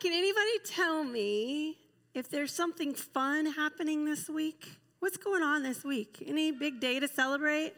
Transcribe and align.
can 0.00 0.12
anybody 0.12 0.58
tell 0.64 1.02
me 1.02 1.76
if 2.14 2.30
there's 2.30 2.52
something 2.52 2.94
fun 2.94 3.46
happening 3.46 4.04
this 4.04 4.28
week? 4.28 4.78
What's 5.00 5.16
going 5.16 5.42
on 5.42 5.62
this 5.62 5.84
week? 5.84 6.22
Any 6.26 6.52
big 6.52 6.80
day 6.80 7.00
to 7.00 7.08
celebrate? 7.08 7.72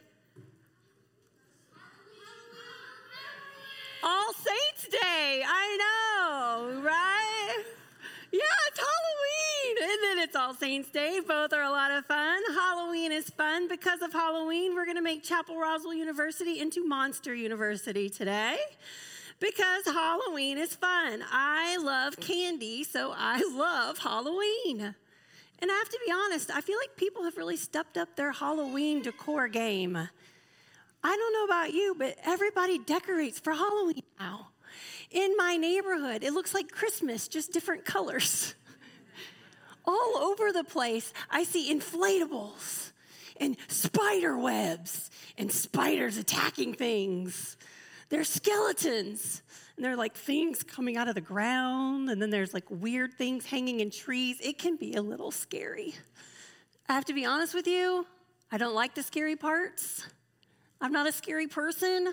All 4.02 4.32
Saints 4.32 4.88
Day. 4.90 5.42
I 5.46 5.76
know, 5.78 6.80
right? 6.82 7.64
Yeah, 8.32 8.40
it's 8.68 8.78
Halloween. 8.78 9.90
And 9.90 10.02
then 10.02 10.24
it's 10.24 10.36
All 10.36 10.54
Saints 10.54 10.90
Day. 10.90 11.20
Both 11.26 11.52
are 11.52 11.62
a 11.62 11.70
lot 11.70 11.90
of 11.90 12.06
fun. 12.06 12.40
Halloween 12.54 13.12
is 13.12 13.28
fun. 13.30 13.68
Because 13.68 14.00
of 14.02 14.12
Halloween, 14.12 14.74
we're 14.74 14.86
going 14.86 14.96
to 14.96 15.02
make 15.02 15.22
Chapel 15.22 15.58
Roswell 15.58 15.94
University 15.94 16.60
into 16.60 16.86
Monster 16.86 17.34
University 17.34 18.08
today 18.08 18.56
because 19.40 19.84
Halloween 19.86 20.58
is 20.58 20.76
fun. 20.76 21.24
I 21.30 21.78
love 21.78 22.18
candy, 22.20 22.84
so 22.84 23.12
I 23.16 23.42
love 23.54 23.98
Halloween. 23.98 24.94
And 25.62 25.70
I 25.70 25.74
have 25.74 25.88
to 25.88 25.98
be 26.06 26.12
honest, 26.12 26.50
I 26.50 26.60
feel 26.60 26.78
like 26.78 26.96
people 26.96 27.24
have 27.24 27.36
really 27.36 27.56
stepped 27.56 27.96
up 27.96 28.16
their 28.16 28.32
Halloween 28.32 29.02
decor 29.02 29.48
game. 29.48 29.96
I 29.96 31.16
don't 31.16 31.32
know 31.32 31.44
about 31.44 31.72
you, 31.72 31.94
but 31.98 32.16
everybody 32.24 32.78
decorates 32.78 33.38
for 33.40 33.52
Halloween 33.52 34.02
now. 34.18 34.48
In 35.10 35.34
my 35.36 35.56
neighborhood, 35.56 36.22
it 36.22 36.32
looks 36.32 36.54
like 36.54 36.70
Christmas, 36.70 37.26
just 37.26 37.52
different 37.52 37.84
colors. 37.84 38.54
All 39.86 40.18
over 40.18 40.52
the 40.52 40.64
place, 40.64 41.12
I 41.30 41.44
see 41.44 41.74
inflatables 41.74 42.92
and 43.38 43.56
spider 43.68 44.38
webs 44.38 45.10
and 45.36 45.50
spiders 45.50 46.16
attacking 46.18 46.74
things. 46.74 47.56
There's 48.10 48.28
skeletons 48.28 49.42
and 49.80 49.84
they're 49.86 49.96
like 49.96 50.14
things 50.14 50.62
coming 50.62 50.98
out 50.98 51.08
of 51.08 51.14
the 51.14 51.22
ground, 51.22 52.10
and 52.10 52.20
then 52.20 52.28
there's 52.28 52.52
like 52.52 52.66
weird 52.68 53.14
things 53.14 53.46
hanging 53.46 53.80
in 53.80 53.90
trees. 53.90 54.36
It 54.42 54.58
can 54.58 54.76
be 54.76 54.92
a 54.92 55.00
little 55.00 55.30
scary. 55.30 55.94
I 56.86 56.92
have 56.92 57.06
to 57.06 57.14
be 57.14 57.24
honest 57.24 57.54
with 57.54 57.66
you, 57.66 58.06
I 58.52 58.58
don't 58.58 58.74
like 58.74 58.94
the 58.94 59.02
scary 59.02 59.36
parts. 59.36 60.06
I'm 60.82 60.92
not 60.92 61.06
a 61.06 61.12
scary 61.12 61.46
person. 61.46 62.12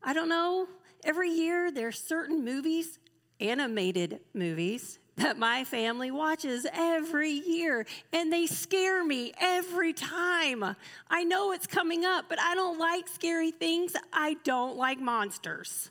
I 0.00 0.12
don't 0.12 0.28
know. 0.28 0.68
Every 1.02 1.30
year, 1.30 1.72
there's 1.72 1.98
certain 1.98 2.44
movies, 2.44 3.00
animated 3.40 4.20
movies, 4.32 4.99
that 5.20 5.38
my 5.38 5.64
family 5.64 6.10
watches 6.10 6.66
every 6.72 7.30
year, 7.30 7.86
and 8.12 8.32
they 8.32 8.46
scare 8.46 9.04
me 9.04 9.32
every 9.40 9.92
time. 9.92 10.76
I 11.08 11.24
know 11.24 11.52
it's 11.52 11.66
coming 11.66 12.04
up, 12.04 12.26
but 12.28 12.40
I 12.40 12.54
don't 12.54 12.78
like 12.78 13.06
scary 13.08 13.50
things. 13.50 13.94
I 14.12 14.36
don't 14.44 14.76
like 14.76 14.98
monsters. 14.98 15.90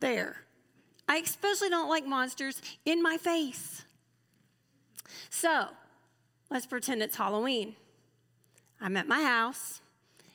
There. 0.00 0.36
I 1.08 1.16
especially 1.16 1.68
don't 1.68 1.88
like 1.88 2.06
monsters 2.06 2.62
in 2.84 3.02
my 3.02 3.16
face. 3.16 3.84
So, 5.30 5.68
let's 6.50 6.66
pretend 6.66 7.02
it's 7.02 7.16
Halloween. 7.16 7.76
I'm 8.80 8.96
at 8.96 9.06
my 9.06 9.22
house 9.22 9.80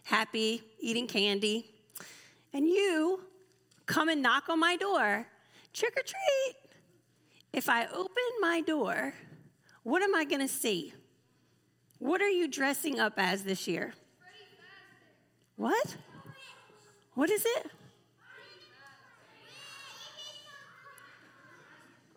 happy, 0.04 0.64
eating 0.80 1.06
candy, 1.06 1.66
and 2.54 2.66
you 2.66 3.20
come 3.88 4.08
and 4.08 4.22
knock 4.22 4.48
on 4.48 4.58
my 4.58 4.78
door, 4.78 5.28
trick 5.74 5.94
or 5.98 6.04
treat. 6.04 6.67
If 7.58 7.70
I 7.70 7.88
open 7.88 8.24
my 8.40 8.62
door, 8.62 9.16
what 9.82 10.04
am 10.04 10.14
I 10.14 10.26
going 10.26 10.42
to 10.42 10.48
see? 10.48 10.94
What 11.98 12.22
are 12.22 12.30
you 12.30 12.48
dressing 12.48 13.00
up 13.00 13.14
as 13.18 13.42
this 13.42 13.68
year? 13.68 13.96
What? 15.56 15.98
What 17.16 17.32
is 17.32 17.44
it? 17.44 17.72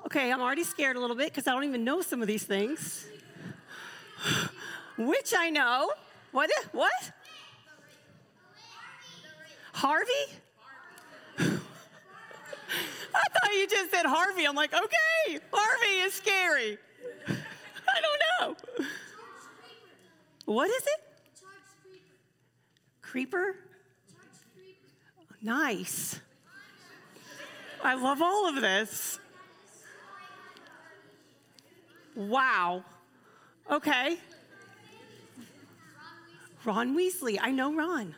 Okay, 0.05 0.31
I'm 0.31 0.43
already 0.43 0.63
scared 0.63 0.97
a 0.97 1.01
little 1.01 1.17
bit 1.17 1.31
because 1.31 1.47
I 1.47 1.53
don't 1.53 1.65
even 1.65 1.85
know 1.85 2.03
some 2.03 2.21
of 2.21 2.29
these 2.29 2.45
things. 2.45 3.07
Which 4.99 5.33
I 5.35 5.49
know. 5.49 5.91
What? 6.33 6.51
What? 6.73 7.13
Harvey? 9.73 10.13
I 13.21 13.39
thought 13.39 13.55
you 13.55 13.67
just 13.69 13.91
said 13.91 14.07
Harvey. 14.07 14.47
I'm 14.47 14.55
like, 14.55 14.73
okay, 14.73 15.41
Harvey 15.53 16.01
is 16.07 16.15
scary. 16.15 16.79
I 17.29 18.01
don't 18.01 18.57
know. 18.79 18.87
What 20.47 20.71
is 20.71 20.83
it? 20.83 21.01
Creeper? 23.03 23.57
Nice. 25.43 26.21
I 27.83 27.95
love 27.95 28.21
all 28.23 28.49
of 28.49 28.61
this. 28.61 29.19
Wow. 32.15 32.85
Okay. 33.71 34.19
Ron 36.65 36.97
Weasley. 36.97 37.39
I 37.41 37.53
know 37.53 37.75
Ron. 37.75 38.15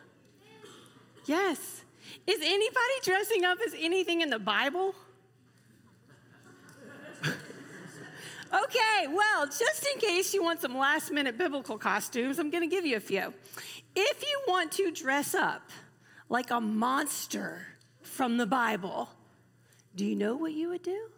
Yes. 1.25 1.82
Is 2.27 2.39
anybody 2.41 2.93
dressing 3.03 3.45
up 3.45 3.57
as 3.65 3.73
anything 3.77 4.21
in 4.21 4.29
the 4.29 4.39
Bible? 4.39 4.95
okay, 7.25 9.07
well, 9.09 9.45
just 9.45 9.87
in 9.93 9.99
case 9.99 10.33
you 10.33 10.43
want 10.43 10.61
some 10.61 10.77
last 10.77 11.11
minute 11.11 11.37
biblical 11.37 11.77
costumes, 11.77 12.39
I'm 12.39 12.49
going 12.49 12.67
to 12.67 12.73
give 12.73 12.85
you 12.85 12.97
a 12.97 13.01
few. 13.01 13.33
If 13.95 14.21
you 14.21 14.41
want 14.47 14.71
to 14.73 14.91
dress 14.91 15.35
up 15.35 15.69
like 16.29 16.51
a 16.51 16.61
monster 16.61 17.67
from 18.01 18.37
the 18.37 18.45
Bible, 18.45 19.09
do 19.95 20.05
you 20.05 20.15
know 20.15 20.35
what 20.35 20.53
you 20.53 20.69
would 20.69 20.83
do? 20.83 21.09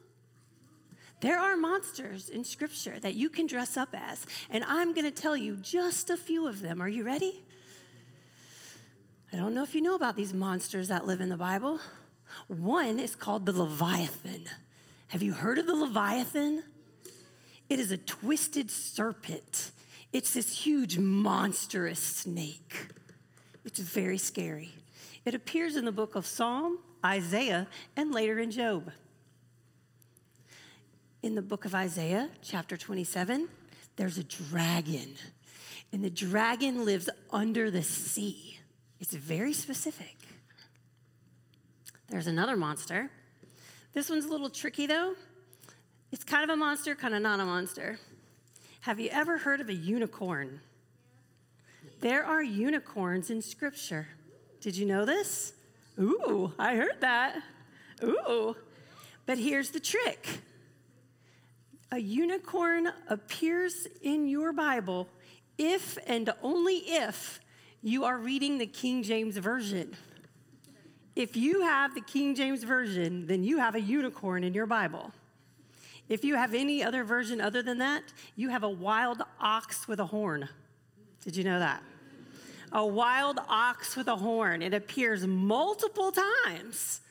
There 1.21 1.39
are 1.39 1.55
monsters 1.55 2.29
in 2.29 2.43
Scripture 2.43 2.99
that 2.99 3.15
you 3.15 3.29
can 3.29 3.47
dress 3.47 3.77
up 3.77 3.89
as, 3.93 4.25
and 4.49 4.63
I'm 4.67 4.93
going 4.93 5.05
to 5.05 5.11
tell 5.11 5.35
you 5.35 5.55
just 5.55 6.09
a 6.09 6.17
few 6.17 6.47
of 6.47 6.61
them. 6.61 6.81
Are 6.81 6.89
you 6.89 7.03
ready? 7.03 7.43
I 9.33 9.37
don't 9.37 9.53
know 9.53 9.63
if 9.63 9.75
you 9.75 9.81
know 9.81 9.95
about 9.95 10.15
these 10.15 10.33
monsters 10.33 10.87
that 10.89 11.05
live 11.05 11.21
in 11.21 11.29
the 11.29 11.37
Bible. 11.37 11.79
One 12.47 12.99
is 12.99 13.15
called 13.15 13.45
the 13.45 13.51
Leviathan. 13.51 14.45
Have 15.09 15.23
you 15.23 15.33
heard 15.33 15.57
of 15.57 15.67
the 15.67 15.75
Leviathan? 15.75 16.63
It 17.69 17.79
is 17.79 17.91
a 17.91 17.97
twisted 17.97 18.69
serpent. 18.69 19.71
It's 20.13 20.33
this 20.33 20.59
huge, 20.59 20.97
monstrous 20.97 21.99
snake. 21.99 22.87
It's 23.65 23.79
very 23.79 24.17
scary. 24.17 24.71
It 25.25 25.33
appears 25.33 25.75
in 25.75 25.85
the 25.85 25.91
book 25.91 26.15
of 26.15 26.25
Psalm, 26.25 26.79
Isaiah, 27.03 27.67
and 27.97 28.13
later 28.13 28.39
in 28.39 28.51
Job. 28.51 28.91
In 31.23 31.33
the 31.33 31.41
book 31.41 31.65
of 31.65 31.73
Isaiah, 31.73 32.29
chapter 32.43 32.77
27, 32.77 33.49
there's 33.95 34.19
a 34.19 34.23
dragon, 34.23 35.15
and 35.91 36.03
the 36.03 36.09
dragon 36.11 36.85
lives 36.85 37.09
under 37.31 37.71
the 37.71 37.81
sea. 37.81 38.54
It's 38.99 39.13
very 39.13 39.53
specific. 39.53 40.15
There's 42.09 42.27
another 42.27 42.55
monster. 42.55 43.09
This 43.93 44.09
one's 44.09 44.25
a 44.25 44.29
little 44.29 44.49
tricky 44.49 44.87
though. 44.87 45.15
It's 46.11 46.23
kind 46.23 46.43
of 46.43 46.49
a 46.49 46.55
monster, 46.55 46.95
kind 46.95 47.13
of 47.13 47.21
not 47.21 47.39
a 47.39 47.45
monster. 47.45 47.99
Have 48.81 48.99
you 48.99 49.09
ever 49.11 49.37
heard 49.37 49.61
of 49.61 49.69
a 49.69 49.73
unicorn? 49.73 50.61
There 52.01 52.23
are 52.23 52.43
unicorns 52.43 53.29
in 53.29 53.41
scripture. 53.41 54.07
Did 54.61 54.77
you 54.77 54.85
know 54.85 55.05
this? 55.05 55.53
Ooh, 55.99 56.53
I 56.59 56.75
heard 56.75 57.01
that. 57.01 57.41
Ooh. 58.03 58.55
But 59.25 59.37
here's 59.37 59.71
the 59.71 59.79
trick 59.79 60.41
a 61.91 61.99
unicorn 61.99 62.91
appears 63.09 63.87
in 64.01 64.27
your 64.27 64.51
Bible 64.51 65.07
if 65.57 65.97
and 66.05 66.29
only 66.43 66.77
if 66.77 67.39
you 67.85 68.03
are 68.03 68.17
reading 68.17 68.57
the 68.57 68.65
King 68.65 69.03
James 69.03 69.37
Version. 69.37 69.95
If 71.15 71.37
you 71.37 71.61
have 71.61 71.93
the 71.93 72.01
King 72.01 72.33
James 72.33 72.63
Version, 72.63 73.27
then 73.27 73.43
you 73.43 73.59
have 73.59 73.75
a 73.75 73.79
unicorn 73.79 74.43
in 74.43 74.55
your 74.55 74.65
Bible. 74.65 75.11
If 76.09 76.25
you 76.25 76.33
have 76.33 76.55
any 76.55 76.83
other 76.83 77.03
version 77.03 77.39
other 77.39 77.61
than 77.61 77.77
that, 77.77 78.01
you 78.35 78.49
have 78.49 78.63
a 78.63 78.69
wild 78.69 79.21
ox 79.39 79.87
with 79.87 79.99
a 79.99 80.05
horn. 80.07 80.49
Did 81.23 81.35
you 81.35 81.43
know 81.43 81.59
that? 81.59 81.83
A 82.71 82.83
wild 82.83 83.39
ox 83.47 83.95
with 83.95 84.07
a 84.07 84.15
horn. 84.15 84.63
It 84.63 84.73
appears 84.73 85.27
multiple 85.27 86.11
times. 86.11 87.01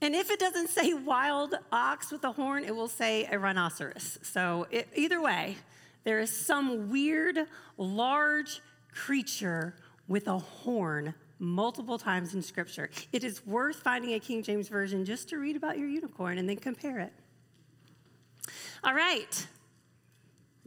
And 0.00 0.16
if 0.16 0.32
it 0.32 0.40
doesn't 0.40 0.68
say 0.68 0.94
wild 0.94 1.54
ox 1.70 2.10
with 2.10 2.24
a 2.24 2.32
horn, 2.32 2.64
it 2.64 2.74
will 2.74 2.88
say 2.88 3.28
a 3.30 3.38
rhinoceros. 3.38 4.18
So, 4.22 4.66
it, 4.72 4.88
either 4.96 5.20
way, 5.20 5.58
there 6.02 6.18
is 6.18 6.30
some 6.30 6.90
weird, 6.90 7.38
large 7.78 8.60
creature 8.92 9.76
with 10.12 10.28
a 10.28 10.38
horn 10.38 11.14
multiple 11.38 11.96
times 11.98 12.34
in 12.34 12.42
Scripture. 12.42 12.90
It 13.12 13.24
is 13.24 13.44
worth 13.46 13.76
finding 13.76 14.12
a 14.12 14.20
King 14.20 14.42
James 14.42 14.68
Version 14.68 15.06
just 15.06 15.30
to 15.30 15.38
read 15.38 15.56
about 15.56 15.78
your 15.78 15.88
unicorn 15.88 16.36
and 16.36 16.46
then 16.46 16.58
compare 16.58 16.98
it. 16.98 17.14
All 18.84 18.92
right, 18.92 19.46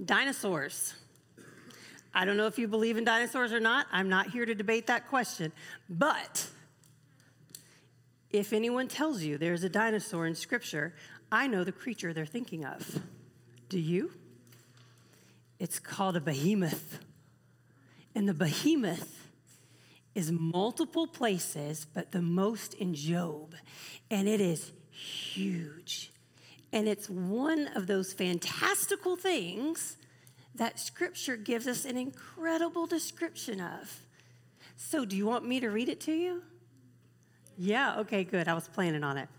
dinosaurs. 0.04 0.96
I 2.12 2.26
don't 2.26 2.38
know 2.38 2.48
if 2.48 2.58
you 2.58 2.68
believe 2.68 2.98
in 2.98 3.04
dinosaurs 3.04 3.54
or 3.54 3.60
not. 3.60 3.86
I'm 3.92 4.10
not 4.10 4.32
here 4.32 4.48
to 4.48 4.56
debate 4.56 4.88
that 4.88 5.08
question. 5.10 5.52
But 5.88 6.50
if 8.32 8.52
anyone 8.52 8.88
tells 8.88 9.22
you 9.22 9.38
there's 9.38 9.64
a 9.64 9.70
dinosaur 9.70 10.26
in 10.26 10.34
Scripture, 10.34 10.96
I 11.32 11.46
know 11.46 11.64
the 11.64 11.72
creature 11.72 12.14
they're 12.14 12.26
thinking 12.26 12.66
of. 12.66 13.00
Do 13.70 13.80
you? 13.80 14.12
It's 15.60 15.78
called 15.78 16.16
a 16.16 16.22
behemoth. 16.22 16.98
And 18.16 18.28
the 18.28 18.34
behemoth 18.34 19.25
is 20.16 20.32
multiple 20.32 21.06
places, 21.06 21.86
but 21.94 22.12
the 22.12 22.22
most 22.22 22.74
in 22.74 22.96
Job. 22.96 23.54
And 24.10 24.28
it 24.28 24.40
is 24.40 24.72
huge. 24.90 26.12
And 26.72 26.88
it's 26.88 27.10
one 27.10 27.68
of 27.76 27.88
those 27.88 28.14
fantastical 28.14 29.18
things 29.18 29.98
that 30.56 30.80
scripture 30.80 31.36
gives 31.36 31.68
us 31.68 31.84
an 31.86 31.98
incredible 31.98 32.88
description 32.88 33.60
of. 33.60 34.02
So, 34.78 35.06
do 35.06 35.16
you 35.16 35.26
want 35.26 35.46
me 35.46 35.60
to 35.60 35.70
read 35.70 35.90
it 35.90 36.00
to 36.02 36.14
you? 36.14 36.44
Yeah, 37.58 38.00
okay, 38.00 38.24
good. 38.24 38.48
I 38.48 38.54
was 38.54 38.68
planning 38.68 39.04
on 39.04 39.18
it. 39.18 39.30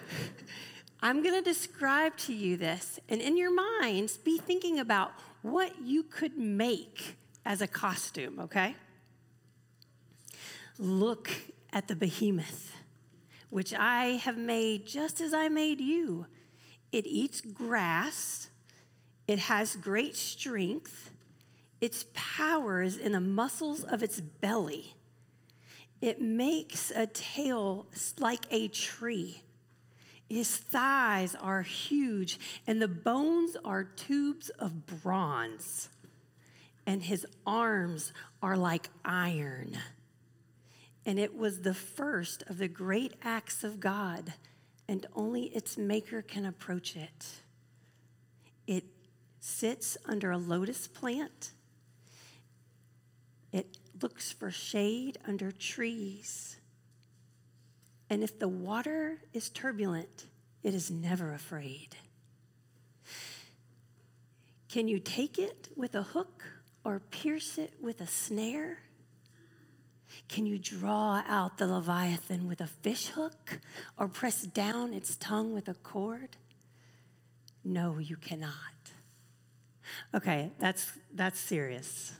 I'm 1.02 1.22
going 1.22 1.34
to 1.34 1.42
describe 1.42 2.16
to 2.18 2.34
you 2.34 2.56
this, 2.56 2.98
and 3.08 3.20
in 3.20 3.36
your 3.36 3.52
minds, 3.54 4.16
be 4.16 4.38
thinking 4.38 4.80
about 4.80 5.12
what 5.42 5.80
you 5.82 6.02
could 6.02 6.36
make 6.36 7.16
as 7.44 7.62
a 7.62 7.68
costume, 7.68 8.40
okay? 8.40 8.74
Look 10.78 11.30
at 11.72 11.88
the 11.88 11.96
behemoth, 11.96 12.72
which 13.50 13.74
I 13.74 14.20
have 14.22 14.38
made 14.38 14.86
just 14.86 15.20
as 15.20 15.34
I 15.34 15.48
made 15.48 15.80
you. 15.80 16.26
It 16.92 17.06
eats 17.06 17.40
grass 17.40 18.48
it 19.28 19.38
has 19.40 19.76
great 19.76 20.16
strength. 20.16 21.10
Its 21.82 22.06
power 22.14 22.82
is 22.82 22.96
in 22.96 23.12
the 23.12 23.20
muscles 23.20 23.84
of 23.84 24.02
its 24.02 24.20
belly. 24.20 24.94
It 26.00 26.20
makes 26.20 26.90
a 26.90 27.06
tail 27.06 27.86
like 28.18 28.46
a 28.50 28.68
tree. 28.68 29.42
His 30.30 30.56
thighs 30.56 31.34
are 31.34 31.62
huge, 31.62 32.38
and 32.66 32.80
the 32.80 32.88
bones 32.88 33.56
are 33.64 33.84
tubes 33.84 34.48
of 34.48 34.86
bronze. 34.86 35.90
And 36.86 37.02
his 37.02 37.26
arms 37.46 38.14
are 38.42 38.56
like 38.56 38.88
iron. 39.04 39.76
And 41.08 41.18
it 41.18 41.34
was 41.34 41.62
the 41.62 41.72
first 41.72 42.42
of 42.50 42.58
the 42.58 42.68
great 42.68 43.14
acts 43.22 43.64
of 43.64 43.80
God, 43.80 44.34
and 44.86 45.06
only 45.16 45.44
its 45.44 45.78
maker 45.78 46.20
can 46.20 46.44
approach 46.44 46.96
it. 46.96 47.26
It 48.66 48.84
sits 49.40 49.96
under 50.04 50.30
a 50.30 50.36
lotus 50.36 50.86
plant. 50.86 51.52
It 53.52 53.78
looks 54.02 54.32
for 54.32 54.50
shade 54.50 55.16
under 55.26 55.50
trees. 55.50 56.58
And 58.10 58.22
if 58.22 58.38
the 58.38 58.48
water 58.48 59.22
is 59.32 59.48
turbulent, 59.48 60.26
it 60.62 60.74
is 60.74 60.90
never 60.90 61.32
afraid. 61.32 61.96
Can 64.68 64.88
you 64.88 64.98
take 64.98 65.38
it 65.38 65.68
with 65.74 65.94
a 65.94 66.02
hook 66.02 66.44
or 66.84 67.00
pierce 67.00 67.56
it 67.56 67.72
with 67.80 68.02
a 68.02 68.06
snare? 68.06 68.80
Can 70.28 70.44
you 70.44 70.58
draw 70.58 71.22
out 71.26 71.56
the 71.58 71.66
Leviathan 71.66 72.46
with 72.46 72.60
a 72.60 72.66
fish 72.66 73.08
hook 73.08 73.60
or 73.98 74.08
press 74.08 74.42
down 74.42 74.92
its 74.92 75.16
tongue 75.16 75.54
with 75.54 75.68
a 75.68 75.74
cord? 75.74 76.36
No, 77.64 77.98
you 77.98 78.16
cannot. 78.16 78.52
Okay, 80.14 80.52
that's, 80.58 80.92
that's 81.14 81.40
serious. 81.40 82.12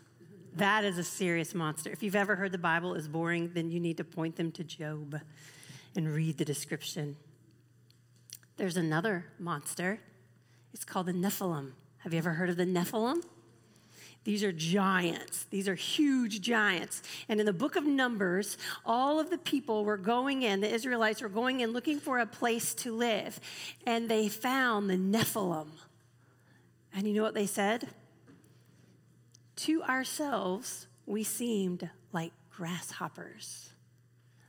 That 0.56 0.84
is 0.84 0.98
a 0.98 1.04
serious 1.04 1.54
monster. 1.54 1.90
If 1.90 2.02
you've 2.02 2.16
ever 2.16 2.34
heard 2.34 2.52
the 2.52 2.58
Bible 2.58 2.94
is 2.94 3.06
boring, 3.06 3.50
then 3.54 3.70
you 3.70 3.78
need 3.78 3.98
to 3.98 4.04
point 4.04 4.36
them 4.36 4.50
to 4.52 4.64
Job 4.64 5.20
and 5.94 6.08
read 6.08 6.38
the 6.38 6.44
description. 6.44 7.16
There's 8.56 8.76
another 8.76 9.26
monster. 9.38 10.00
It's 10.72 10.84
called 10.84 11.06
the 11.06 11.12
Nephilim. 11.12 11.72
Have 11.98 12.12
you 12.12 12.18
ever 12.18 12.32
heard 12.32 12.50
of 12.50 12.56
the 12.56 12.64
Nephilim? 12.64 13.22
These 14.24 14.44
are 14.44 14.52
giants. 14.52 15.46
These 15.50 15.68
are 15.68 15.74
huge 15.74 16.40
giants. 16.40 17.02
And 17.28 17.40
in 17.40 17.46
the 17.46 17.52
book 17.52 17.76
of 17.76 17.86
Numbers, 17.86 18.58
all 18.84 19.18
of 19.18 19.30
the 19.30 19.38
people 19.38 19.84
were 19.84 19.96
going 19.96 20.42
in, 20.42 20.60
the 20.60 20.72
Israelites 20.72 21.22
were 21.22 21.28
going 21.28 21.60
in 21.60 21.72
looking 21.72 21.98
for 21.98 22.18
a 22.18 22.26
place 22.26 22.74
to 22.74 22.94
live. 22.94 23.40
And 23.86 24.08
they 24.08 24.28
found 24.28 24.90
the 24.90 24.96
Nephilim. 24.96 25.68
And 26.94 27.06
you 27.06 27.14
know 27.14 27.22
what 27.22 27.34
they 27.34 27.46
said? 27.46 27.88
To 29.56 29.82
ourselves, 29.84 30.86
we 31.06 31.24
seemed 31.24 31.88
like 32.12 32.32
grasshoppers. 32.50 33.72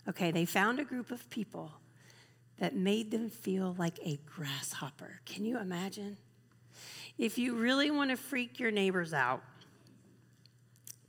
Okay, 0.08 0.32
they 0.32 0.46
found 0.46 0.80
a 0.80 0.84
group 0.84 1.12
of 1.12 1.30
people 1.30 1.72
that 2.60 2.76
made 2.76 3.12
them 3.12 3.30
feel 3.30 3.76
like 3.78 4.00
a 4.04 4.20
grasshopper. 4.26 5.22
Can 5.26 5.46
you 5.46 5.58
imagine? 5.58 6.18
If 7.18 7.38
you 7.38 7.56
really 7.56 7.92
want 7.92 8.12
to 8.12 8.18
freak 8.18 8.60
your 8.60 8.72
neighbors 8.72 9.14
out, 9.14 9.42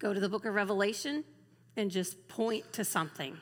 go 0.00 0.12
to 0.12 0.18
the 0.18 0.28
book 0.28 0.44
of 0.46 0.54
Revelation 0.54 1.22
and 1.76 1.90
just 1.90 2.26
point 2.26 2.72
to 2.72 2.84
something. 2.84 3.36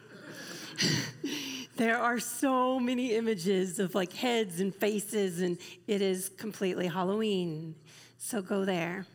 there 1.77 1.97
are 1.97 2.19
so 2.19 2.79
many 2.79 3.15
images 3.15 3.79
of 3.79 3.95
like 3.95 4.13
heads 4.13 4.61
and 4.61 4.75
faces, 4.75 5.41
and 5.41 5.57
it 5.87 6.03
is 6.03 6.29
completely 6.29 6.89
Halloween. 6.89 7.75
So 8.19 8.43
go 8.43 8.65
there. 8.65 9.07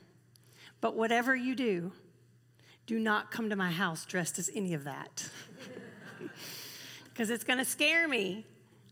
But 0.81 0.95
whatever 0.95 1.35
you 1.35 1.53
do, 1.53 1.91
do 2.87 2.97
not 2.97 3.29
come 3.31 3.49
to 3.49 3.55
my 3.55 3.71
house 3.71 4.05
dressed 4.05 4.39
as 4.39 4.49
any 4.55 4.73
of 4.73 4.85
that. 4.85 5.29
Because 7.13 7.29
it's 7.29 7.43
going 7.43 7.59
to 7.59 7.65
scare 7.65 8.07
me. 8.07 8.43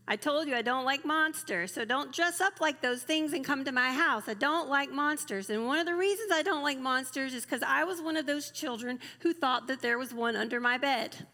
I 0.08 0.16
told 0.16 0.48
you 0.48 0.54
I 0.54 0.62
don't 0.62 0.84
like 0.84 1.04
monsters, 1.04 1.72
so 1.72 1.84
don't 1.84 2.12
dress 2.12 2.40
up 2.40 2.60
like 2.60 2.82
those 2.82 3.02
things 3.02 3.32
and 3.32 3.44
come 3.44 3.64
to 3.64 3.72
my 3.72 3.92
house. 3.92 4.24
I 4.28 4.34
don't 4.34 4.68
like 4.68 4.90
monsters. 4.90 5.48
And 5.48 5.66
one 5.66 5.78
of 5.78 5.86
the 5.86 5.94
reasons 5.94 6.32
I 6.32 6.42
don't 6.42 6.62
like 6.64 6.78
monsters 6.78 7.34
is 7.34 7.44
because 7.44 7.62
I 7.62 7.84
was 7.84 8.02
one 8.02 8.16
of 8.16 8.26
those 8.26 8.50
children 8.50 8.98
who 9.20 9.32
thought 9.32 9.68
that 9.68 9.80
there 9.80 9.98
was 9.98 10.12
one 10.12 10.34
under 10.34 10.58
my 10.58 10.76
bed. 10.76 11.26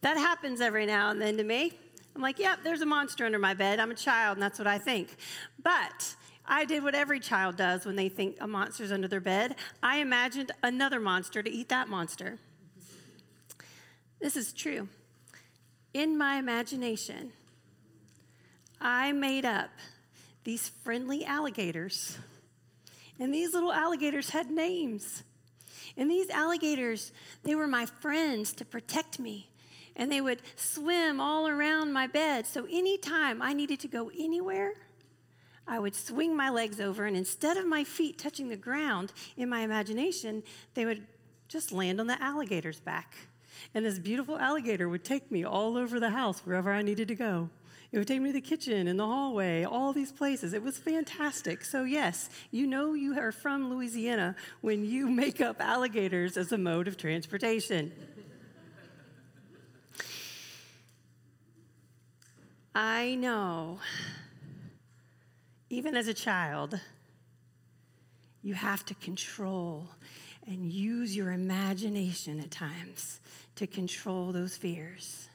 That 0.00 0.16
happens 0.16 0.60
every 0.60 0.84
now 0.84 1.10
and 1.10 1.22
then 1.22 1.36
to 1.36 1.44
me. 1.44 1.72
I'm 2.14 2.22
like, 2.22 2.38
yep, 2.38 2.60
there's 2.62 2.82
a 2.82 2.86
monster 2.86 3.24
under 3.24 3.38
my 3.38 3.54
bed. 3.54 3.80
I'm 3.80 3.90
a 3.90 3.96
child, 3.96 4.36
and 4.36 4.42
that's 4.42 4.58
what 4.58 4.68
I 4.68 4.78
think. 4.78 5.16
But 5.62 6.14
I 6.46 6.64
did 6.64 6.82
what 6.82 6.94
every 6.94 7.20
child 7.20 7.56
does 7.56 7.86
when 7.86 7.96
they 7.96 8.08
think 8.08 8.36
a 8.40 8.46
monster's 8.46 8.92
under 8.92 9.08
their 9.08 9.20
bed. 9.20 9.56
I 9.82 9.98
imagined 9.98 10.52
another 10.62 11.00
monster 11.00 11.42
to 11.42 11.50
eat 11.50 11.68
that 11.70 11.88
monster. 11.88 12.38
This 14.20 14.36
is 14.36 14.52
true. 14.52 14.88
In 15.92 16.18
my 16.18 16.36
imagination, 16.36 17.32
I 18.84 19.10
made 19.12 19.44
up 19.44 19.70
these 20.44 20.68
friendly 20.68 21.24
alligators. 21.24 22.18
And 23.18 23.34
these 23.34 23.54
little 23.54 23.72
alligators 23.72 24.30
had 24.30 24.50
names. 24.50 25.24
And 25.96 26.10
these 26.10 26.30
alligators, 26.30 27.10
they 27.42 27.54
were 27.54 27.66
my 27.66 27.86
friends 27.86 28.52
to 28.52 28.64
protect 28.64 29.18
me 29.18 29.48
and 29.96 30.10
they 30.10 30.20
would 30.20 30.42
swim 30.56 31.20
all 31.20 31.46
around 31.48 31.92
my 31.92 32.06
bed. 32.06 32.46
So 32.46 32.66
anytime 32.70 33.40
I 33.40 33.52
needed 33.52 33.80
to 33.80 33.88
go 33.88 34.10
anywhere, 34.16 34.74
I 35.66 35.78
would 35.78 35.94
swing 35.94 36.36
my 36.36 36.50
legs 36.50 36.80
over, 36.80 37.06
and 37.06 37.16
instead 37.16 37.56
of 37.56 37.66
my 37.66 37.84
feet 37.84 38.18
touching 38.18 38.48
the 38.48 38.56
ground 38.56 39.12
in 39.36 39.48
my 39.48 39.60
imagination, 39.60 40.42
they 40.74 40.84
would 40.84 41.06
just 41.48 41.72
land 41.72 42.00
on 42.00 42.06
the 42.06 42.22
alligator's 42.22 42.80
back. 42.80 43.14
And 43.72 43.84
this 43.84 43.98
beautiful 43.98 44.38
alligator 44.38 44.88
would 44.88 45.04
take 45.04 45.30
me 45.30 45.44
all 45.44 45.76
over 45.76 45.98
the 45.98 46.10
house 46.10 46.40
wherever 46.40 46.70
I 46.70 46.82
needed 46.82 47.08
to 47.08 47.14
go. 47.14 47.48
It 47.94 47.98
would 47.98 48.08
take 48.08 48.20
me 48.20 48.30
to 48.30 48.32
the 48.32 48.40
kitchen 48.40 48.88
and 48.88 48.98
the 48.98 49.06
hallway, 49.06 49.62
all 49.62 49.92
these 49.92 50.10
places. 50.10 50.52
It 50.52 50.64
was 50.64 50.76
fantastic. 50.76 51.64
So, 51.64 51.84
yes, 51.84 52.28
you 52.50 52.66
know 52.66 52.94
you 52.94 53.16
are 53.16 53.30
from 53.30 53.70
Louisiana 53.70 54.34
when 54.62 54.84
you 54.84 55.08
make 55.22 55.40
up 55.40 55.60
alligators 55.60 56.36
as 56.36 56.50
a 56.50 56.58
mode 56.58 56.88
of 56.88 56.96
transportation. 56.96 57.92
I 62.74 63.14
know, 63.14 63.78
even 65.70 65.96
as 65.96 66.08
a 66.08 66.14
child, 66.14 66.80
you 68.42 68.54
have 68.54 68.84
to 68.86 68.94
control 68.96 69.86
and 70.48 70.72
use 70.72 71.14
your 71.14 71.30
imagination 71.30 72.40
at 72.40 72.50
times 72.50 73.20
to 73.54 73.68
control 73.68 74.32
those 74.32 74.56
fears. 74.56 75.28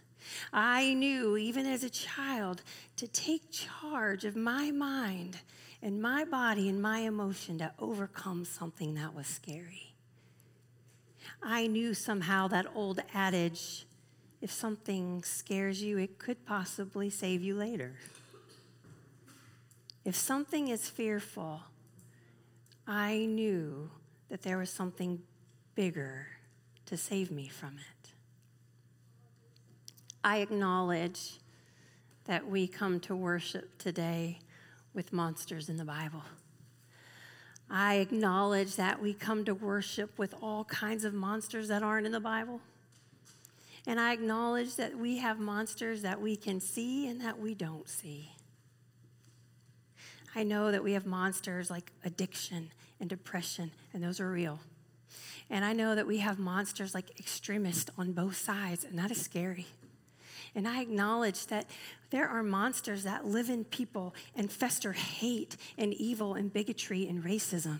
I 0.51 0.93
knew, 0.93 1.37
even 1.37 1.65
as 1.65 1.83
a 1.83 1.89
child, 1.89 2.61
to 2.97 3.07
take 3.07 3.51
charge 3.51 4.25
of 4.25 4.35
my 4.35 4.71
mind 4.71 5.37
and 5.81 6.01
my 6.01 6.25
body 6.25 6.69
and 6.69 6.81
my 6.81 6.99
emotion 6.99 7.57
to 7.59 7.71
overcome 7.79 8.45
something 8.45 8.95
that 8.95 9.15
was 9.15 9.27
scary. 9.27 9.93
I 11.41 11.67
knew 11.67 11.93
somehow 11.93 12.47
that 12.49 12.65
old 12.75 12.99
adage 13.13 13.85
if 14.41 14.51
something 14.51 15.21
scares 15.23 15.81
you, 15.81 15.97
it 15.97 16.17
could 16.17 16.45
possibly 16.45 17.09
save 17.09 17.41
you 17.41 17.55
later. 17.55 17.95
If 20.05 20.15
something 20.15 20.69
is 20.69 20.89
fearful, 20.89 21.61
I 22.87 23.25
knew 23.25 23.89
that 24.29 24.41
there 24.41 24.57
was 24.57 24.69
something 24.69 25.21
bigger 25.75 26.27
to 26.85 26.95
save 26.95 27.31
me 27.31 27.49
from 27.49 27.77
it. 27.77 27.98
I 30.29 30.37
acknowledge 30.41 31.39
that 32.25 32.47
we 32.47 32.67
come 32.67 32.99
to 32.99 33.15
worship 33.15 33.79
today 33.79 34.37
with 34.93 35.11
monsters 35.11 35.69
in 35.69 35.77
the 35.77 35.83
Bible. 35.83 36.21
I 37.67 37.95
acknowledge 37.95 38.75
that 38.75 39.01
we 39.01 39.15
come 39.15 39.43
to 39.45 39.55
worship 39.55 40.19
with 40.19 40.35
all 40.39 40.65
kinds 40.65 41.03
of 41.03 41.15
monsters 41.15 41.67
that 41.69 41.81
aren't 41.81 42.05
in 42.05 42.11
the 42.11 42.19
Bible. 42.19 42.61
And 43.87 43.99
I 43.99 44.13
acknowledge 44.13 44.75
that 44.75 44.95
we 44.95 45.17
have 45.17 45.39
monsters 45.39 46.03
that 46.03 46.21
we 46.21 46.35
can 46.35 46.59
see 46.59 47.07
and 47.07 47.19
that 47.21 47.39
we 47.39 47.55
don't 47.55 47.89
see. 47.89 48.33
I 50.35 50.43
know 50.43 50.69
that 50.69 50.83
we 50.83 50.93
have 50.93 51.07
monsters 51.07 51.71
like 51.71 51.91
addiction 52.05 52.69
and 52.99 53.09
depression, 53.09 53.71
and 53.95 54.03
those 54.03 54.19
are 54.19 54.29
real. 54.29 54.59
And 55.49 55.65
I 55.65 55.73
know 55.73 55.95
that 55.95 56.05
we 56.05 56.19
have 56.19 56.37
monsters 56.37 56.93
like 56.93 57.19
extremists 57.19 57.89
on 57.97 58.11
both 58.11 58.37
sides, 58.37 58.83
and 58.83 58.99
that 58.99 59.09
is 59.09 59.19
scary. 59.19 59.65
And 60.55 60.67
I 60.67 60.81
acknowledge 60.81 61.47
that 61.47 61.69
there 62.09 62.27
are 62.27 62.43
monsters 62.43 63.03
that 63.03 63.25
live 63.25 63.49
in 63.49 63.65
people 63.65 64.15
and 64.35 64.51
fester 64.51 64.93
hate 64.93 65.55
and 65.77 65.93
evil 65.93 66.33
and 66.33 66.51
bigotry 66.51 67.07
and 67.07 67.23
racism. 67.23 67.79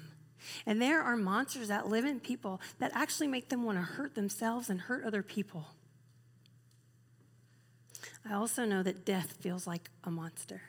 And 0.66 0.82
there 0.82 1.02
are 1.02 1.18
monsters 1.18 1.68
that 1.68 1.88
live 1.88 2.06
in 2.06 2.20
people 2.20 2.62
that 2.80 2.92
actually 2.94 3.28
make 3.28 3.50
them 3.50 3.64
want 3.64 3.78
to 3.78 3.84
hurt 3.84 4.16
themselves 4.16 4.70
and 4.70 4.82
hurt 4.82 5.04
other 5.04 5.24
people. 5.24 5.68
I 8.30 8.34
also 8.34 8.66
know 8.66 8.84
that 8.84 9.06
death 9.06 9.38
feels 9.40 9.66
like 9.66 9.90
a 10.04 10.12
monster. 10.12 10.62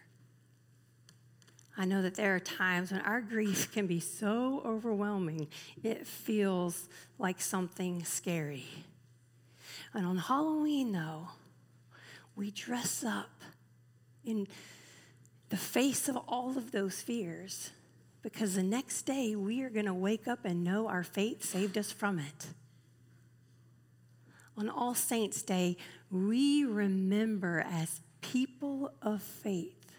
I 1.77 1.85
know 1.85 2.03
that 2.03 2.15
there 2.15 2.35
are 2.35 2.41
times 2.41 2.93
when 2.93 3.01
our 3.03 3.21
grief 3.21 3.73
can 3.73 3.87
be 3.87 4.01
so 4.01 4.63
overwhelming, 4.65 5.49
it 5.83 6.07
feels 6.07 6.89
like 7.19 7.41
something 7.41 8.05
scary. 8.05 8.67
And 9.95 10.05
on 10.07 10.19
Halloween, 10.19 10.93
though, 10.93 11.29
we 12.41 12.51
dress 12.51 13.05
up 13.05 13.43
in 14.25 14.49
the 15.51 15.59
face 15.59 16.09
of 16.09 16.17
all 16.27 16.57
of 16.57 16.73
those 16.73 17.03
fears 17.03 17.69
because 18.23 18.55
the 18.55 18.63
next 18.63 19.03
day 19.03 19.37
we 19.37 19.63
are 19.63 19.69
going 19.69 19.85
to 19.85 19.93
wake 19.93 20.27
up 20.27 20.47
and 20.47 20.65
know 20.65 20.89
our 20.89 21.03
fate 21.03 21.45
saved 21.45 21.77
us 21.77 21.93
from 21.93 22.19
it. 22.19 22.47
On 24.57 24.71
All 24.71 24.95
Saints' 24.95 25.43
Day, 25.43 25.77
we 26.11 26.65
remember 26.65 27.63
as 27.71 28.01
people 28.23 28.91
of 29.03 29.23
faith 29.23 29.93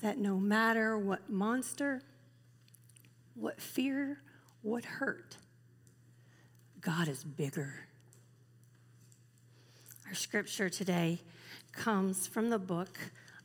that 0.00 0.16
no 0.16 0.38
matter 0.38 0.96
what 0.96 1.28
monster, 1.28 2.00
what 3.34 3.60
fear, 3.60 4.22
what 4.62 4.86
hurt, 4.86 5.36
God 6.80 7.06
is 7.06 7.22
bigger. 7.22 7.89
Our 10.10 10.16
scripture 10.16 10.68
today 10.68 11.20
comes 11.70 12.26
from 12.26 12.50
the 12.50 12.58
book 12.58 12.98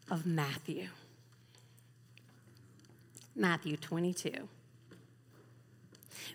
of 0.10 0.26
Matthew. 0.26 0.88
Matthew 3.36 3.78
22. 3.78 4.50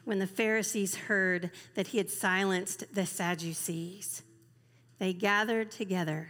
When 0.05 0.21
the 0.21 0.29
Pharisees 0.29 0.95
heard 0.95 1.51
that 1.75 1.89
he 1.89 1.99
had 1.99 2.11
silenced 2.11 2.95
the 2.95 3.07
Sadducees, 3.07 4.23
they 5.01 5.13
gathered 5.13 5.73
together, 5.73 6.29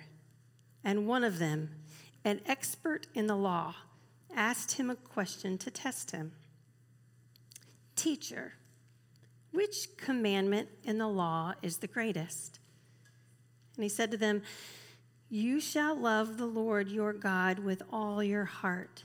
and 0.82 1.06
one 1.06 1.22
of 1.22 1.38
them, 1.38 1.68
an 2.24 2.40
expert 2.46 3.06
in 3.14 3.26
the 3.26 3.36
law, 3.36 3.74
asked 4.34 4.78
him 4.78 4.88
a 4.88 4.96
question 4.96 5.58
to 5.58 5.70
test 5.70 6.12
him 6.12 6.32
Teacher, 7.96 8.54
which 9.52 9.88
commandment 9.98 10.70
in 10.84 10.96
the 10.96 11.06
law 11.06 11.52
is 11.60 11.76
the 11.76 11.86
greatest? 11.86 12.59
And 13.80 13.84
he 13.84 13.88
said 13.88 14.10
to 14.10 14.18
them, 14.18 14.42
You 15.30 15.58
shall 15.58 15.96
love 15.98 16.36
the 16.36 16.44
Lord 16.44 16.90
your 16.90 17.14
God 17.14 17.60
with 17.60 17.82
all 17.90 18.22
your 18.22 18.44
heart, 18.44 19.04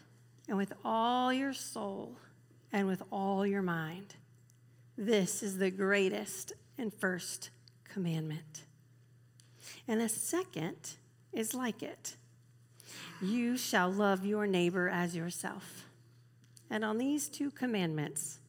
and 0.50 0.58
with 0.58 0.74
all 0.84 1.32
your 1.32 1.54
soul, 1.54 2.18
and 2.74 2.86
with 2.86 3.02
all 3.10 3.48
your 3.48 3.62
mind. 3.62 4.16
This 4.98 5.42
is 5.42 5.60
the 5.60 5.72
greatest 5.72 6.52
and 6.78 6.94
first 6.94 7.52
commandment. 7.86 8.64
And 9.88 10.02
the 10.02 10.10
second 10.10 10.98
is 11.32 11.54
like 11.54 11.82
it 11.82 12.18
you 13.22 13.56
shall 13.56 13.90
love 13.90 14.26
your 14.26 14.46
neighbor 14.46 14.90
as 14.90 15.16
yourself. 15.16 15.86
And 16.70 16.84
on 16.84 16.98
these 16.98 17.30
two 17.30 17.50
commandments 17.50 18.40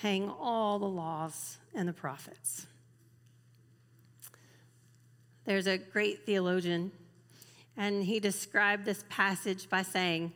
hang 0.00 0.30
all 0.30 0.78
the 0.78 0.86
laws 0.86 1.58
and 1.74 1.86
the 1.86 1.92
prophets. 1.92 2.66
There's 5.48 5.66
a 5.66 5.78
great 5.78 6.26
theologian, 6.26 6.92
and 7.74 8.04
he 8.04 8.20
described 8.20 8.84
this 8.84 9.02
passage 9.08 9.70
by 9.70 9.80
saying, 9.80 10.34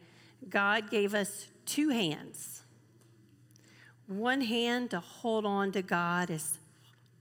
God 0.49 0.91
gave 0.91 1.15
us 1.15 1.49
two 1.67 1.91
hands. 1.91 2.63
One 4.07 4.41
hand 4.41 4.89
to 4.93 5.01
hold 5.01 5.45
on 5.45 5.71
to 5.73 5.83
God 5.83 6.31
as 6.31 6.57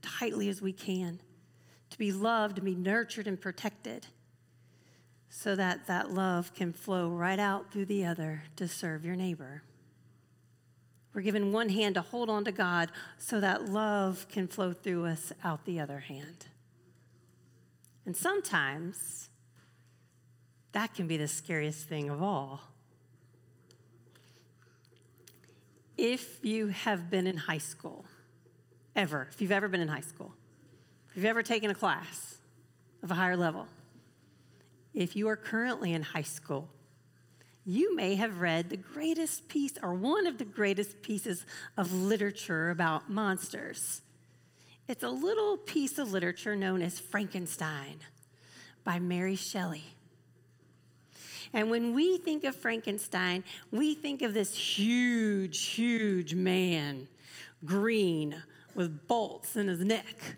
tightly 0.01 0.47
as 0.47 0.61
we 0.61 0.71
can, 0.71 1.19
to 1.89 1.97
be 1.97 2.13
loved 2.13 2.59
and 2.59 2.65
be 2.65 2.75
nurtured 2.75 3.27
and 3.27 3.39
protected 3.39 4.07
so 5.29 5.53
that 5.57 5.85
that 5.87 6.13
love 6.13 6.53
can 6.53 6.71
flow 6.71 7.09
right 7.09 7.39
out 7.39 7.73
through 7.73 7.87
the 7.87 8.05
other 8.05 8.43
to 8.55 8.69
serve 8.69 9.03
your 9.03 9.17
neighbor. 9.17 9.63
We're 11.13 11.23
given 11.23 11.51
one 11.51 11.67
hand 11.67 11.95
to 11.95 12.01
hold 12.01 12.29
on 12.29 12.45
to 12.45 12.53
God 12.53 12.89
so 13.17 13.41
that 13.41 13.65
love 13.65 14.27
can 14.29 14.47
flow 14.47 14.71
through 14.71 15.07
us 15.07 15.33
out 15.43 15.65
the 15.65 15.81
other 15.81 15.99
hand. 15.99 16.45
And 18.05 18.15
sometimes 18.15 19.29
that 20.71 20.93
can 20.93 21.07
be 21.07 21.17
the 21.17 21.27
scariest 21.27 21.87
thing 21.87 22.09
of 22.09 22.21
all. 22.21 22.61
If 25.97 26.43
you 26.43 26.67
have 26.67 27.09
been 27.09 27.27
in 27.27 27.37
high 27.37 27.59
school, 27.59 28.05
ever, 28.95 29.27
if 29.31 29.41
you've 29.41 29.51
ever 29.51 29.67
been 29.67 29.81
in 29.81 29.87
high 29.87 30.01
school, 30.01 30.33
if 31.09 31.17
you've 31.17 31.25
ever 31.25 31.43
taken 31.43 31.69
a 31.69 31.75
class 31.75 32.37
of 33.03 33.11
a 33.11 33.13
higher 33.13 33.37
level, 33.37 33.67
if 34.93 35.15
you 35.15 35.27
are 35.27 35.35
currently 35.35 35.93
in 35.93 36.01
high 36.01 36.21
school, 36.21 36.69
you 37.65 37.95
may 37.95 38.15
have 38.15 38.41
read 38.41 38.69
the 38.69 38.77
greatest 38.77 39.47
piece 39.47 39.73
or 39.83 39.93
one 39.93 40.25
of 40.25 40.37
the 40.37 40.45
greatest 40.45 41.01
pieces 41.01 41.45
of 41.77 41.93
literature 41.93 42.71
about 42.71 43.09
monsters. 43.09 44.01
It's 44.87 45.03
a 45.03 45.09
little 45.09 45.57
piece 45.57 45.97
of 45.97 46.11
literature 46.11 46.55
known 46.55 46.81
as 46.81 46.99
Frankenstein 46.99 47.99
by 48.83 48.99
Mary 48.99 49.35
Shelley. 49.35 49.83
And 51.53 51.69
when 51.69 51.93
we 51.93 52.17
think 52.17 52.43
of 52.43 52.55
Frankenstein, 52.55 53.43
we 53.71 53.93
think 53.93 54.21
of 54.21 54.33
this 54.33 54.55
huge, 54.55 55.65
huge 55.65 56.33
man, 56.33 57.07
green, 57.65 58.41
with 58.73 59.07
bolts 59.07 59.55
in 59.55 59.67
his 59.67 59.83
neck. 59.83 60.37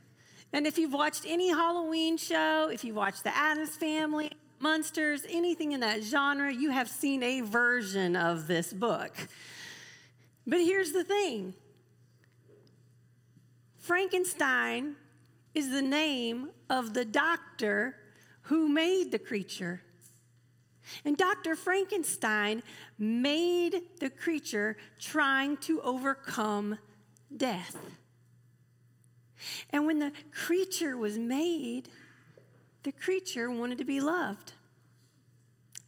And 0.51 0.67
if 0.67 0.77
you've 0.77 0.93
watched 0.93 1.23
any 1.27 1.49
Halloween 1.49 2.17
show, 2.17 2.69
if 2.71 2.83
you've 2.83 2.95
watched 2.95 3.23
The 3.23 3.35
Addams 3.35 3.75
Family, 3.75 4.31
Monsters, 4.59 5.25
anything 5.29 5.73
in 5.73 5.81
that 5.81 6.03
genre, 6.03 6.51
you 6.51 6.71
have 6.71 6.87
seen 6.87 7.21
a 7.21 7.41
version 7.41 8.15
of 8.15 8.47
this 8.47 8.71
book. 8.71 9.15
But 10.47 10.59
here's 10.59 10.91
the 10.91 11.03
thing 11.03 11.53
Frankenstein 13.83 14.95
is 15.53 15.69
the 15.69 15.81
name 15.81 16.51
of 16.69 16.93
the 16.93 17.03
doctor 17.03 17.97
who 18.43 18.69
made 18.69 19.11
the 19.11 19.19
creature. 19.19 19.81
And 21.03 21.17
Dr. 21.17 21.57
Frankenstein 21.57 22.63
made 22.97 23.81
the 23.99 24.09
creature 24.09 24.77
trying 25.01 25.57
to 25.57 25.81
overcome 25.81 26.77
death. 27.35 27.75
And 29.71 29.85
when 29.85 29.99
the 29.99 30.13
creature 30.31 30.95
was 30.95 31.17
made, 31.17 31.89
the 32.83 32.93
creature 32.93 33.51
wanted 33.51 33.79
to 33.79 33.83
be 33.83 33.99
loved. 33.99 34.53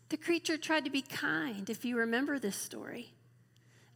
The 0.10 0.18
creature 0.18 0.58
tried 0.58 0.84
to 0.84 0.92
be 0.92 1.02
kind, 1.02 1.70
if 1.70 1.86
you 1.86 1.98
remember 1.98 2.40
this 2.40 2.58
story. 2.58 3.14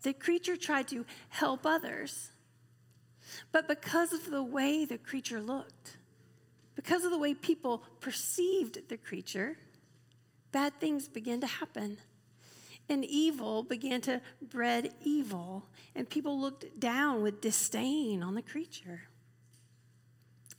The 0.03 0.13
creature 0.13 0.55
tried 0.55 0.87
to 0.87 1.05
help 1.27 1.65
others. 1.65 2.29
But 3.51 3.67
because 3.67 4.13
of 4.13 4.29
the 4.29 4.43
way 4.43 4.85
the 4.85 4.97
creature 4.97 5.41
looked, 5.41 5.97
because 6.75 7.03
of 7.03 7.11
the 7.11 7.17
way 7.17 7.33
people 7.33 7.83
perceived 7.99 8.87
the 8.89 8.97
creature, 8.97 9.57
bad 10.51 10.79
things 10.79 11.07
began 11.07 11.41
to 11.41 11.47
happen. 11.47 11.97
And 12.87 13.05
evil 13.05 13.63
began 13.63 14.01
to 14.01 14.21
bred 14.41 14.93
evil, 15.03 15.65
and 15.95 16.09
people 16.09 16.39
looked 16.39 16.79
down 16.79 17.21
with 17.21 17.41
disdain 17.41 18.23
on 18.23 18.33
the 18.33 18.41
creature. 18.41 19.01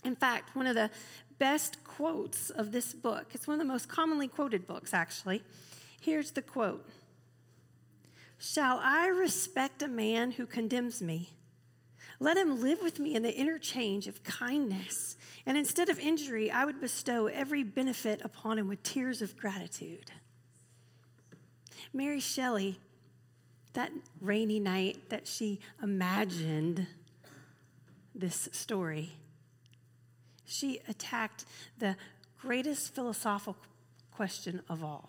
In 0.05 0.15
fact, 0.15 0.55
one 0.55 0.67
of 0.67 0.77
the 0.77 0.91
best 1.39 1.83
quotes 1.85 2.51
of 2.51 2.71
this 2.71 2.93
book. 2.93 3.31
It's 3.33 3.47
one 3.49 3.55
of 3.55 3.67
the 3.67 3.73
most 3.73 3.89
commonly 3.89 4.29
quoted 4.29 4.67
books, 4.67 4.95
actually. 4.95 5.43
Here's 6.01 6.31
the 6.31 6.43
quote 6.43 6.87
Shall 8.39 8.81
I 8.83 9.09
respect 9.09 9.83
a 9.83 9.89
man 9.89 10.33
who 10.33 10.47
condemns 10.47 11.03
me? 11.03 11.31
Let 12.23 12.37
him 12.37 12.61
live 12.61 12.83
with 12.83 13.01
me 13.01 13.15
in 13.15 13.23
the 13.23 13.37
interchange 13.37 14.07
of 14.07 14.23
kindness. 14.23 15.17
And 15.47 15.57
instead 15.57 15.89
of 15.89 15.99
injury, 15.99 16.51
I 16.51 16.67
would 16.67 16.79
bestow 16.79 17.27
every 17.27 17.65
benefit 17.65 18.21
upon 18.23 18.59
him 18.59 18.69
with 18.69 18.83
tears 18.83 19.23
of 19.23 19.39
gratitude. 19.39 20.13
Mary 21.95 22.21
Shelley, 22.21 22.79
that 23.73 23.91
rainy 24.21 24.61
night 24.61 25.09
that 25.09 25.27
she 25.27 25.61
imagined 25.83 26.87
this 28.15 28.51
story, 28.53 29.13
she 30.45 30.81
attacked 30.89 31.47
the 31.79 31.97
greatest 32.39 32.95
philosophical 32.95 33.57
question 34.11 34.61
of 34.69 34.85
all 34.85 35.09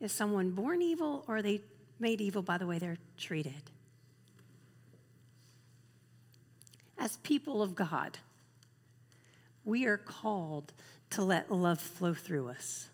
Is 0.00 0.10
someone 0.10 0.50
born 0.50 0.82
evil 0.82 1.24
or 1.28 1.36
are 1.36 1.42
they 1.42 1.60
made 2.00 2.20
evil 2.20 2.42
by 2.42 2.58
the 2.58 2.66
way 2.66 2.80
they're 2.80 2.98
treated? 3.16 3.71
As 6.98 7.16
people 7.18 7.62
of 7.62 7.74
God, 7.74 8.18
we 9.64 9.86
are 9.86 9.98
called 9.98 10.72
to 11.10 11.22
let 11.22 11.50
love 11.50 11.80
flow 11.80 12.14
through 12.14 12.48
us. 12.48 12.88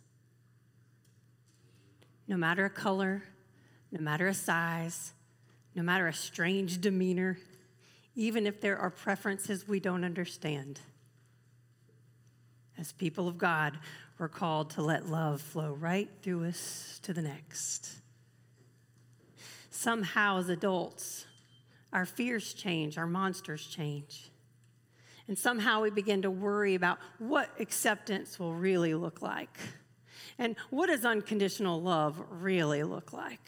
No 2.26 2.36
matter 2.36 2.64
a 2.64 2.70
color, 2.70 3.22
no 3.90 4.00
matter 4.00 4.26
a 4.26 4.34
size, 4.34 5.12
no 5.74 5.82
matter 5.82 6.06
a 6.08 6.12
strange 6.12 6.80
demeanor, 6.80 7.38
even 8.14 8.46
if 8.46 8.60
there 8.60 8.76
are 8.76 8.90
preferences 8.90 9.68
we 9.68 9.80
don't 9.80 10.04
understand. 10.04 10.80
As 12.76 12.92
people 12.92 13.28
of 13.28 13.38
God, 13.38 13.78
we're 14.18 14.28
called 14.28 14.70
to 14.70 14.82
let 14.82 15.08
love 15.08 15.40
flow 15.40 15.72
right 15.72 16.08
through 16.22 16.46
us 16.46 16.98
to 17.04 17.12
the 17.12 17.22
next. 17.22 17.90
Somehow, 19.70 20.38
as 20.38 20.48
adults, 20.48 21.26
our 21.92 22.06
fears 22.06 22.52
change, 22.54 22.98
our 22.98 23.06
monsters 23.06 23.66
change. 23.66 24.30
And 25.26 25.38
somehow 25.38 25.82
we 25.82 25.90
begin 25.90 26.22
to 26.22 26.30
worry 26.30 26.74
about 26.74 26.98
what 27.18 27.50
acceptance 27.60 28.38
will 28.38 28.54
really 28.54 28.94
look 28.94 29.20
like. 29.20 29.58
And 30.38 30.56
what 30.70 30.86
does 30.86 31.04
unconditional 31.04 31.82
love 31.82 32.22
really 32.30 32.82
look 32.82 33.12
like? 33.12 33.40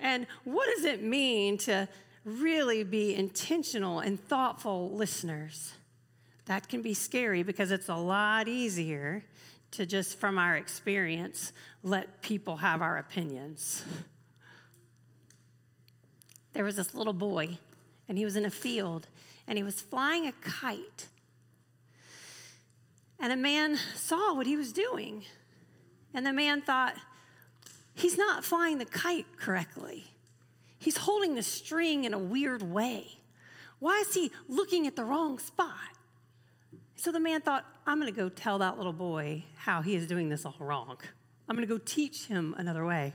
And 0.00 0.26
what 0.44 0.68
does 0.74 0.84
it 0.84 1.02
mean 1.02 1.58
to 1.58 1.88
really 2.24 2.84
be 2.84 3.14
intentional 3.14 4.00
and 4.00 4.18
thoughtful 4.18 4.90
listeners? 4.90 5.72
That 6.46 6.68
can 6.68 6.82
be 6.82 6.94
scary 6.94 7.42
because 7.42 7.70
it's 7.70 7.88
a 7.88 7.96
lot 7.96 8.48
easier 8.48 9.24
to 9.72 9.86
just, 9.86 10.18
from 10.18 10.38
our 10.38 10.56
experience, 10.56 11.52
let 11.82 12.22
people 12.22 12.58
have 12.58 12.82
our 12.82 12.98
opinions. 12.98 13.84
There 16.52 16.64
was 16.64 16.76
this 16.76 16.94
little 16.94 17.12
boy, 17.12 17.58
and 18.08 18.18
he 18.18 18.24
was 18.24 18.36
in 18.36 18.44
a 18.44 18.50
field, 18.50 19.08
and 19.46 19.56
he 19.56 19.64
was 19.64 19.80
flying 19.80 20.26
a 20.26 20.32
kite. 20.32 21.08
And 23.18 23.32
a 23.32 23.36
man 23.36 23.78
saw 23.94 24.34
what 24.34 24.46
he 24.46 24.56
was 24.56 24.72
doing. 24.72 25.24
And 26.12 26.26
the 26.26 26.32
man 26.32 26.60
thought, 26.60 26.94
he's 27.94 28.18
not 28.18 28.44
flying 28.44 28.78
the 28.78 28.84
kite 28.84 29.26
correctly. 29.38 30.04
He's 30.78 30.96
holding 30.96 31.36
the 31.36 31.42
string 31.42 32.04
in 32.04 32.12
a 32.12 32.18
weird 32.18 32.62
way. 32.62 33.06
Why 33.78 34.02
is 34.06 34.14
he 34.14 34.30
looking 34.48 34.86
at 34.86 34.96
the 34.96 35.04
wrong 35.04 35.38
spot? 35.38 35.70
So 36.96 37.10
the 37.10 37.20
man 37.20 37.40
thought, 37.40 37.64
I'm 37.86 38.00
going 38.00 38.12
to 38.12 38.16
go 38.16 38.28
tell 38.28 38.58
that 38.58 38.76
little 38.76 38.92
boy 38.92 39.44
how 39.56 39.82
he 39.82 39.94
is 39.94 40.06
doing 40.06 40.28
this 40.28 40.44
all 40.44 40.54
wrong. 40.58 40.98
I'm 41.48 41.56
going 41.56 41.66
to 41.66 41.72
go 41.72 41.82
teach 41.84 42.26
him 42.26 42.54
another 42.58 42.84
way. 42.84 43.12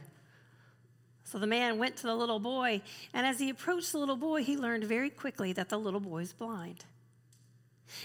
So 1.30 1.40
the 1.40 1.48
man 1.48 1.78
went 1.78 1.98
to 1.98 2.04
the 2.04 2.16
little 2.16 2.40
boy, 2.40 2.82
and 3.14 3.28
as 3.28 3.38
he 3.38 3.50
approached 3.50 3.92
the 3.92 3.98
little 3.98 4.16
boy, 4.16 4.44
he 4.44 4.56
learned 4.56 4.86
very 4.86 5.10
quickly 5.10 5.52
that 5.52 5.68
the 5.68 5.78
little 5.78 6.00
boy 6.00 6.20
is 6.20 6.32
blind. 6.32 6.86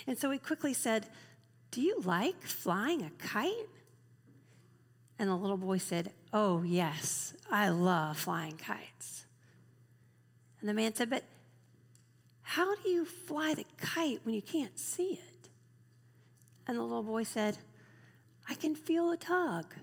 And 0.09 0.19
so 0.19 0.29
he 0.33 0.39
quickly 0.39 0.75
said, 0.75 1.07
Do 1.71 1.81
you 1.81 2.01
like 2.01 2.43
flying 2.43 3.03
a 3.03 3.11
kite? 3.25 3.69
And 5.21 5.31
the 5.31 5.37
little 5.37 5.57
boy 5.57 5.79
said, 5.79 6.11
Oh, 6.33 6.63
yes, 6.63 7.33
I 7.49 7.69
love 7.69 8.19
flying 8.19 8.57
kites. 8.57 9.25
And 10.59 10.69
the 10.69 10.75
man 10.75 10.93
said, 10.93 11.09
But 11.09 11.23
how 12.43 12.75
do 12.75 12.89
you 12.89 13.05
fly 13.05 13.55
the 13.55 13.67
kite 13.77 14.19
when 14.25 14.35
you 14.35 14.43
can't 14.43 14.77
see 14.77 15.13
it? 15.13 15.49
And 16.67 16.77
the 16.77 16.83
little 16.83 17.05
boy 17.05 17.23
said, 17.23 17.59
I 18.49 18.55
can 18.55 18.75
feel 18.75 19.13
a 19.13 19.17
tug. 19.17 19.77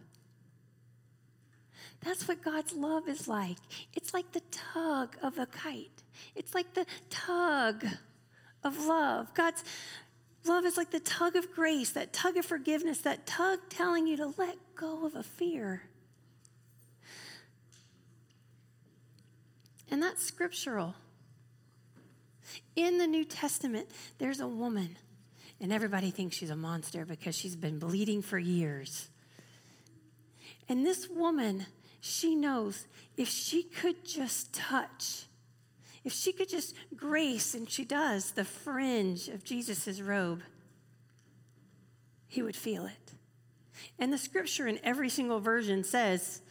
That's 2.02 2.28
what 2.28 2.42
God's 2.42 2.74
love 2.74 3.08
is 3.08 3.28
like. 3.28 3.58
It's 3.94 4.14
like 4.14 4.32
the 4.32 4.42
tug 4.52 5.18
of 5.22 5.38
a 5.38 5.46
kite, 5.46 6.04
it's 6.36 6.56
like 6.56 6.74
the 6.74 6.86
tug 7.10 7.86
of 8.64 8.86
love. 8.86 9.34
God's 9.34 9.64
love 10.46 10.66
is 10.66 10.78
like 10.78 10.92
the 10.92 11.00
tug 11.00 11.36
of 11.36 11.52
grace, 11.52 11.92
that 11.92 12.14
tug 12.14 12.38
of 12.38 12.46
forgiveness, 12.46 13.00
that 13.00 13.26
tug 13.26 13.60
telling 13.70 14.08
you 14.08 14.18
to 14.18 14.34
let 14.38 14.58
go 14.76 15.06
of 15.06 15.16
a 15.16 15.24
fear. 15.24 15.84
And 19.92 20.02
that's 20.02 20.24
scriptural. 20.24 20.96
In 22.76 22.98
the 22.98 23.08
New 23.08 23.26
Testament, 23.26 23.90
there's 24.18 24.40
a 24.40 24.48
woman, 24.48 24.98
and 25.60 25.74
everybody 25.74 26.12
thinks 26.12 26.38
she's 26.38 26.50
a 26.50 26.56
monster 26.56 27.06
because 27.06 27.36
she's 27.36 27.56
been 27.56 27.80
bleeding 27.80 28.22
for 28.22 28.38
years. 28.38 29.10
And 30.68 30.86
this 30.86 31.10
woman 31.10 31.66
she 32.02 32.36
knows 32.36 32.88
if 33.18 33.28
she 33.28 33.64
could 33.64 34.06
just 34.06 34.54
touch, 34.54 35.26
if 36.04 36.14
she 36.14 36.32
could 36.32 36.50
just 36.50 36.76
grace, 36.96 37.54
and 37.54 37.70
she 37.70 37.84
does, 37.84 38.32
the 38.32 38.46
fringe 38.46 39.28
of 39.28 39.44
Jesus' 39.44 40.00
robe, 40.00 40.42
he 42.28 42.42
would 42.42 42.56
feel 42.56 42.86
it. 42.86 43.14
And 43.98 44.14
the 44.14 44.18
scripture 44.18 44.68
in 44.68 44.80
every 44.84 45.10
single 45.10 45.40
version 45.40 45.84
says 45.84 46.42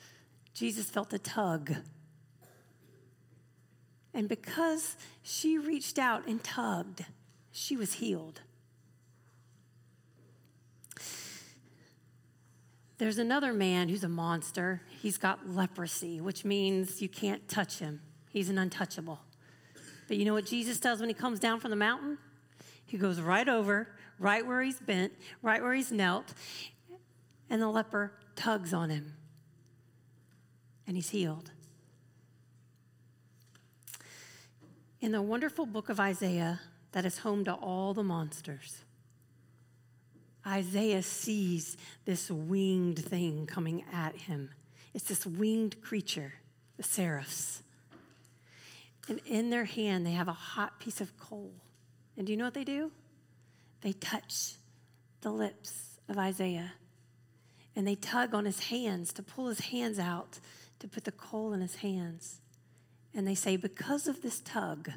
Jesus 0.52 0.90
felt 0.90 1.12
a 1.12 1.18
tug. 1.18 1.74
And 4.12 4.28
because 4.28 4.96
she 5.22 5.56
reached 5.56 5.98
out 5.98 6.26
and 6.26 6.42
tugged, 6.42 7.04
she 7.52 7.76
was 7.76 7.94
healed. 7.94 8.40
There's 12.98 13.18
another 13.18 13.52
man 13.52 13.88
who's 13.88 14.02
a 14.02 14.08
monster. 14.08 14.82
He's 15.00 15.18
got 15.18 15.48
leprosy, 15.48 16.20
which 16.20 16.44
means 16.44 17.00
you 17.00 17.08
can't 17.08 17.48
touch 17.48 17.78
him. 17.78 18.00
He's 18.30 18.48
an 18.48 18.58
untouchable. 18.58 19.20
But 20.08 20.16
you 20.16 20.24
know 20.24 20.34
what 20.34 20.46
Jesus 20.46 20.80
does 20.80 20.98
when 20.98 21.08
he 21.08 21.14
comes 21.14 21.38
down 21.38 21.60
from 21.60 21.70
the 21.70 21.76
mountain? 21.76 22.18
He 22.86 22.98
goes 22.98 23.20
right 23.20 23.48
over, 23.48 23.88
right 24.18 24.44
where 24.44 24.62
he's 24.62 24.80
bent, 24.80 25.12
right 25.42 25.62
where 25.62 25.74
he's 25.74 25.92
knelt, 25.92 26.34
and 27.48 27.62
the 27.62 27.68
leper 27.68 28.12
tugs 28.34 28.74
on 28.74 28.90
him. 28.90 29.14
And 30.86 30.96
he's 30.96 31.10
healed. 31.10 31.52
In 35.00 35.12
the 35.12 35.22
wonderful 35.22 35.66
book 35.66 35.88
of 35.88 36.00
Isaiah, 36.00 36.60
that 36.92 37.04
is 37.04 37.18
home 37.18 37.44
to 37.44 37.52
all 37.52 37.94
the 37.94 38.02
monsters, 38.02 38.82
Isaiah 40.46 41.02
sees 41.02 41.76
this 42.04 42.30
winged 42.30 42.98
thing 42.98 43.46
coming 43.46 43.84
at 43.92 44.16
him. 44.16 44.50
It's 44.94 45.04
this 45.04 45.26
winged 45.26 45.82
creature, 45.82 46.34
the 46.76 46.82
seraphs. 46.82 47.62
And 49.08 49.20
in 49.26 49.50
their 49.50 49.64
hand, 49.64 50.06
they 50.06 50.12
have 50.12 50.28
a 50.28 50.32
hot 50.32 50.80
piece 50.80 51.00
of 51.00 51.16
coal. 51.18 51.52
And 52.16 52.26
do 52.26 52.32
you 52.32 52.36
know 52.36 52.44
what 52.44 52.54
they 52.54 52.64
do? 52.64 52.90
They 53.80 53.92
touch 53.92 54.54
the 55.20 55.30
lips 55.30 55.98
of 56.08 56.18
Isaiah. 56.18 56.72
And 57.76 57.86
they 57.86 57.94
tug 57.94 58.34
on 58.34 58.44
his 58.44 58.60
hands 58.60 59.12
to 59.14 59.22
pull 59.22 59.48
his 59.48 59.60
hands 59.60 59.98
out 59.98 60.40
to 60.80 60.88
put 60.88 61.04
the 61.04 61.12
coal 61.12 61.52
in 61.52 61.60
his 61.60 61.76
hands. 61.76 62.40
And 63.14 63.26
they 63.26 63.34
say, 63.34 63.56
Because 63.56 64.06
of 64.06 64.22
this 64.22 64.40
tug, 64.40 64.90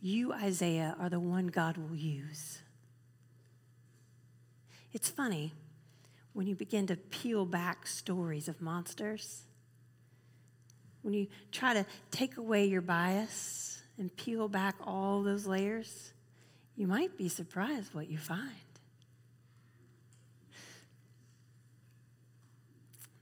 you, 0.00 0.32
Isaiah, 0.32 0.96
are 0.98 1.08
the 1.08 1.20
one 1.20 1.48
God 1.48 1.76
will 1.76 1.96
use. 1.96 2.60
It's 4.92 5.08
funny 5.08 5.52
when 6.32 6.46
you 6.46 6.54
begin 6.54 6.86
to 6.86 6.96
peel 6.96 7.44
back 7.44 7.86
stories 7.86 8.48
of 8.48 8.60
monsters, 8.60 9.42
when 11.02 11.14
you 11.14 11.26
try 11.50 11.74
to 11.74 11.86
take 12.10 12.36
away 12.36 12.66
your 12.66 12.80
bias 12.80 13.82
and 13.98 14.14
peel 14.16 14.48
back 14.48 14.76
all 14.84 15.22
those 15.22 15.46
layers, 15.46 16.12
you 16.76 16.86
might 16.86 17.16
be 17.16 17.28
surprised 17.28 17.94
what 17.94 18.08
you 18.08 18.18
find. 18.18 18.52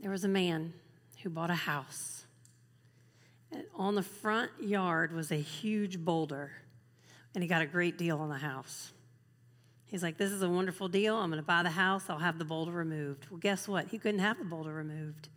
There 0.00 0.10
was 0.10 0.24
a 0.24 0.28
man 0.28 0.74
who 1.22 1.30
bought 1.30 1.50
a 1.50 1.54
house. 1.54 2.26
And 3.50 3.64
on 3.74 3.94
the 3.94 4.02
front 4.02 4.50
yard 4.60 5.12
was 5.12 5.32
a 5.32 5.36
huge 5.36 5.98
boulder, 5.98 6.50
and 7.34 7.42
he 7.42 7.48
got 7.48 7.62
a 7.62 7.66
great 7.66 7.96
deal 7.96 8.18
on 8.18 8.28
the 8.28 8.36
house. 8.36 8.92
He's 9.86 10.02
like, 10.02 10.16
This 10.16 10.32
is 10.32 10.42
a 10.42 10.48
wonderful 10.48 10.88
deal. 10.88 11.16
I'm 11.16 11.30
going 11.30 11.42
to 11.42 11.46
buy 11.46 11.62
the 11.62 11.70
house. 11.70 12.08
I'll 12.08 12.18
have 12.18 12.38
the 12.38 12.44
boulder 12.44 12.72
removed. 12.72 13.26
Well, 13.30 13.38
guess 13.38 13.68
what? 13.68 13.88
He 13.88 13.98
couldn't 13.98 14.20
have 14.20 14.38
the 14.38 14.44
boulder 14.44 14.72
removed 14.72 15.28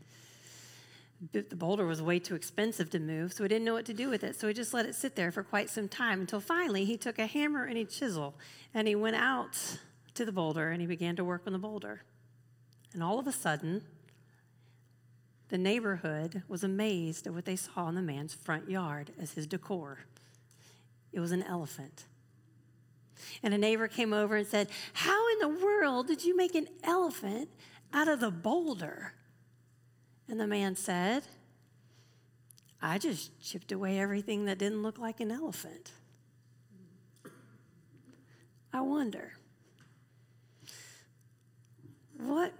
The 1.34 1.44
boulder 1.56 1.86
was 1.86 2.02
way 2.02 2.20
too 2.20 2.36
expensive 2.36 2.90
to 2.92 3.00
move, 3.00 3.34
so 3.34 3.44
he 3.44 3.50
didn't 3.50 3.66
know 3.66 3.74
what 3.74 3.86
to 3.86 3.94
do 3.94 4.10
with 4.10 4.24
it. 4.24 4.40
So 4.40 4.48
he 4.48 4.54
just 4.54 4.74
let 4.74 4.86
it 4.86 4.96
sit 4.96 5.16
there 5.16 5.32
for 5.32 5.44
quite 5.44 5.70
some 5.70 5.88
time 5.88 6.22
until 6.22 6.40
finally 6.40 6.86
he 6.86 6.98
took 6.98 7.20
a 7.20 7.28
hammer 7.28 7.66
and 7.66 7.78
a 7.78 7.86
chisel 7.86 8.36
and 8.74 8.88
he 8.88 8.96
went 8.96 9.16
out 9.16 9.80
to 10.16 10.26
the 10.26 10.32
boulder 10.32 10.70
and 10.70 10.82
he 10.82 10.88
began 10.88 11.16
to 11.16 11.24
work 11.24 11.44
on 11.46 11.54
the 11.54 11.60
boulder. 11.60 12.04
And 12.94 13.04
all 13.04 13.20
of 13.20 13.28
a 13.28 13.32
sudden, 13.32 13.84
the 15.50 15.58
neighborhood 15.58 16.44
was 16.48 16.64
amazed 16.64 17.28
at 17.28 17.34
what 17.34 17.46
they 17.46 17.56
saw 17.56 17.88
in 17.90 17.96
the 17.96 18.02
man's 18.02 18.34
front 18.34 18.70
yard 18.70 19.12
as 19.20 19.34
his 19.34 19.48
decor. 19.48 20.00
It 21.12 21.20
was 21.20 21.32
an 21.32 21.44
elephant. 21.44 22.06
And 23.44 23.54
a 23.54 23.58
neighbor 23.58 23.88
came 23.88 24.14
over 24.14 24.36
and 24.36 24.48
said, 24.48 24.70
How 24.94 25.32
in 25.34 25.40
the 25.40 25.66
world 25.66 26.08
did 26.08 26.24
you 26.24 26.36
make 26.36 26.56
an 26.56 26.68
elephant 26.84 27.50
out 27.94 28.08
of 28.08 28.20
the 28.20 28.32
boulder? 28.32 29.14
And 30.28 30.40
the 30.40 30.48
man 30.48 30.76
said, 30.76 31.24
I 32.82 32.98
just 32.98 33.40
chipped 33.42 33.72
away 33.72 34.00
everything 34.00 34.46
that 34.46 34.58
didn't 34.58 34.84
look 34.84 35.00
like 35.00 35.20
an 35.20 35.32
elephant. 35.32 35.92
I 38.72 38.82
wonder, 38.82 39.34
what 42.18 42.54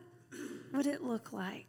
would 0.74 0.88
it 0.88 1.04
look 1.04 1.32
like 1.32 1.68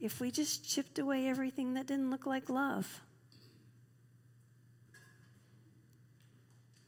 if 0.00 0.20
we 0.20 0.30
just 0.30 0.68
chipped 0.68 0.98
away 0.98 1.28
everything 1.28 1.74
that 1.74 1.86
didn't 1.86 2.10
look 2.10 2.24
like 2.24 2.48
love? 2.48 3.02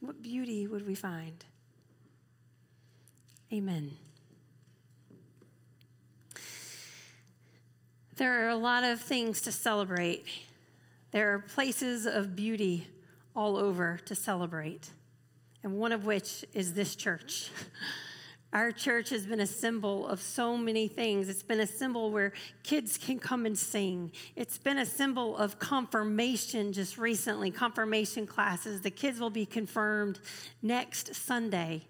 What 0.03 0.21
beauty 0.21 0.67
would 0.67 0.85
we 0.85 0.95
find? 0.95 1.45
Amen. 3.53 3.91
There 8.17 8.45
are 8.45 8.49
a 8.49 8.57
lot 8.57 8.83
of 8.83 8.99
things 8.99 9.39
to 9.43 9.51
celebrate. 9.53 10.25
There 11.11 11.33
are 11.33 11.39
places 11.39 12.05
of 12.05 12.35
beauty 12.35 12.85
all 13.33 13.55
over 13.55 13.97
to 14.03 14.13
celebrate, 14.13 14.89
and 15.63 15.77
one 15.77 15.93
of 15.93 16.05
which 16.05 16.43
is 16.53 16.73
this 16.73 16.97
church. 16.97 17.49
Our 18.53 18.71
church 18.71 19.09
has 19.09 19.25
been 19.25 19.39
a 19.39 19.47
symbol 19.47 20.07
of 20.07 20.21
so 20.21 20.55
many 20.55 20.87
things. 20.87 21.27
It's 21.27 21.41
been 21.41 21.59
a 21.59 21.67
symbol 21.67 22.11
where 22.11 22.33
kids 22.61 22.99
can 22.99 23.17
come 23.17 23.47
and 23.47 23.57
sing. 23.57 24.11
It's 24.35 24.59
been 24.59 24.77
a 24.77 24.85
symbol 24.85 25.35
of 25.35 25.57
confirmation 25.57 26.71
just 26.71 26.99
recently, 26.99 27.49
confirmation 27.49 28.27
classes. 28.27 28.81
The 28.81 28.91
kids 28.91 29.19
will 29.19 29.31
be 29.31 29.47
confirmed 29.47 30.19
next 30.61 31.15
Sunday. 31.15 31.81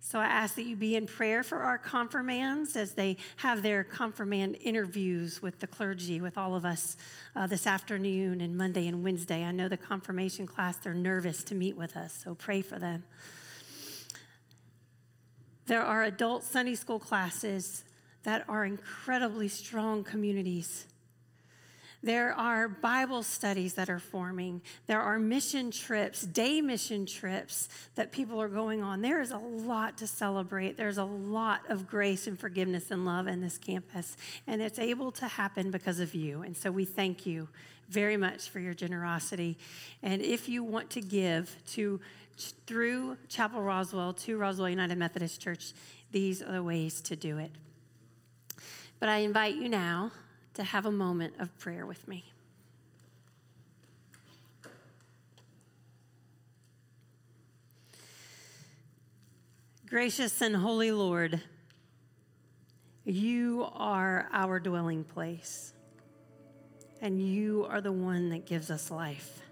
So 0.00 0.18
I 0.18 0.24
ask 0.24 0.54
that 0.54 0.62
you 0.62 0.74
be 0.74 0.96
in 0.96 1.06
prayer 1.06 1.42
for 1.42 1.58
our 1.58 1.76
confirmands 1.76 2.76
as 2.76 2.92
they 2.94 3.18
have 3.36 3.62
their 3.62 3.84
confirmand 3.84 4.56
interviews 4.62 5.42
with 5.42 5.60
the 5.60 5.66
clergy, 5.66 6.22
with 6.22 6.38
all 6.38 6.54
of 6.54 6.64
us 6.64 6.96
uh, 7.34 7.46
this 7.46 7.66
afternoon 7.66 8.40
and 8.40 8.56
Monday 8.56 8.86
and 8.86 9.04
Wednesday. 9.04 9.44
I 9.44 9.50
know 9.50 9.68
the 9.68 9.76
confirmation 9.76 10.46
class, 10.46 10.78
they're 10.78 10.94
nervous 10.94 11.44
to 11.44 11.54
meet 11.54 11.76
with 11.76 11.94
us, 11.94 12.22
so 12.24 12.34
pray 12.34 12.62
for 12.62 12.78
them. 12.78 13.04
There 15.66 15.82
are 15.82 16.04
adult 16.04 16.44
Sunday 16.44 16.76
school 16.76 16.98
classes 16.98 17.84
that 18.22 18.44
are 18.48 18.64
incredibly 18.64 19.48
strong 19.48 20.04
communities. 20.04 20.86
There 22.02 22.32
are 22.34 22.68
Bible 22.68 23.24
studies 23.24 23.74
that 23.74 23.90
are 23.90 23.98
forming. 23.98 24.62
There 24.86 25.00
are 25.00 25.18
mission 25.18 25.72
trips, 25.72 26.22
day 26.22 26.60
mission 26.60 27.04
trips 27.04 27.68
that 27.96 28.12
people 28.12 28.40
are 28.40 28.48
going 28.48 28.80
on. 28.80 29.00
There 29.00 29.20
is 29.20 29.32
a 29.32 29.38
lot 29.38 29.98
to 29.98 30.06
celebrate. 30.06 30.76
There's 30.76 30.98
a 30.98 31.04
lot 31.04 31.62
of 31.68 31.88
grace 31.88 32.28
and 32.28 32.38
forgiveness 32.38 32.92
and 32.92 33.04
love 33.04 33.26
in 33.26 33.40
this 33.40 33.58
campus, 33.58 34.16
and 34.46 34.62
it's 34.62 34.78
able 34.78 35.10
to 35.12 35.26
happen 35.26 35.72
because 35.72 35.98
of 35.98 36.14
you. 36.14 36.42
And 36.42 36.56
so 36.56 36.70
we 36.70 36.84
thank 36.84 37.26
you 37.26 37.48
very 37.88 38.16
much 38.16 38.50
for 38.50 38.60
your 38.60 38.74
generosity. 38.74 39.58
And 40.02 40.22
if 40.22 40.48
you 40.48 40.62
want 40.62 40.90
to 40.90 41.00
give 41.00 41.56
to 41.72 42.00
through 42.36 43.16
Chapel 43.28 43.62
Roswell 43.62 44.12
to 44.12 44.36
Roswell 44.36 44.68
United 44.68 44.98
Methodist 44.98 45.40
Church, 45.40 45.72
these 46.12 46.42
are 46.42 46.52
the 46.52 46.62
ways 46.62 47.00
to 47.02 47.16
do 47.16 47.38
it. 47.38 47.50
But 48.98 49.08
I 49.08 49.18
invite 49.18 49.56
you 49.56 49.68
now 49.68 50.12
to 50.54 50.64
have 50.64 50.86
a 50.86 50.90
moment 50.90 51.34
of 51.38 51.56
prayer 51.58 51.86
with 51.86 52.06
me. 52.08 52.24
Gracious 59.88 60.40
and 60.40 60.56
holy 60.56 60.90
Lord, 60.90 61.40
you 63.04 63.68
are 63.72 64.28
our 64.32 64.58
dwelling 64.58 65.04
place, 65.04 65.72
and 67.00 67.20
you 67.20 67.66
are 67.70 67.80
the 67.80 67.92
one 67.92 68.30
that 68.30 68.46
gives 68.46 68.70
us 68.70 68.90
life 68.90 69.42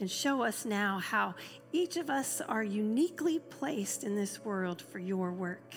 and 0.00 0.10
show 0.10 0.42
us 0.42 0.64
now 0.64 0.98
how 0.98 1.34
each 1.72 1.96
of 1.96 2.10
us 2.10 2.40
are 2.40 2.62
uniquely 2.62 3.38
placed 3.38 4.04
in 4.04 4.14
this 4.14 4.44
world 4.44 4.82
for 4.82 4.98
your 4.98 5.32
work. 5.32 5.74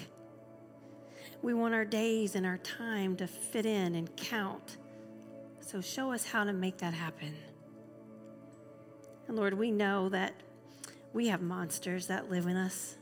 We 1.41 1.53
want 1.53 1.73
our 1.73 1.85
days 1.85 2.35
and 2.35 2.45
our 2.45 2.57
time 2.57 3.15
to 3.17 3.27
fit 3.27 3.65
in 3.65 3.95
and 3.95 4.13
count. 4.17 4.77
So 5.61 5.81
show 5.81 6.11
us 6.11 6.25
how 6.25 6.43
to 6.43 6.51
make 6.51 6.77
that 6.79 6.93
happen. 6.93 7.35
And 9.27 9.37
Lord, 9.37 9.53
we 9.53 9.71
know 9.71 10.09
that 10.09 10.33
we 11.13 11.27
have 11.27 11.41
monsters 11.41 12.07
that 12.07 12.29
live 12.29 12.45
in 12.45 12.57
us, 12.57 12.95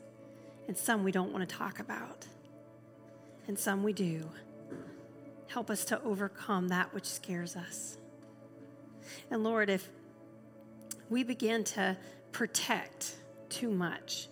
and 0.68 0.78
some 0.78 1.04
we 1.04 1.12
don't 1.12 1.32
want 1.32 1.48
to 1.48 1.56
talk 1.56 1.80
about, 1.80 2.26
and 3.48 3.58
some 3.58 3.84
we 3.84 3.94
do. 3.94 4.30
Help 5.48 5.70
us 5.70 5.86
to 5.86 6.02
overcome 6.04 6.68
that 6.68 6.94
which 6.94 7.06
scares 7.06 7.56
us. 7.56 7.98
And 9.32 9.44
Lord, 9.44 9.70
if 9.70 9.90
we 11.10 11.24
begin 11.24 11.63
to 11.63 11.98
protect 12.32 13.15
too 13.50 13.70
much. 13.70 14.28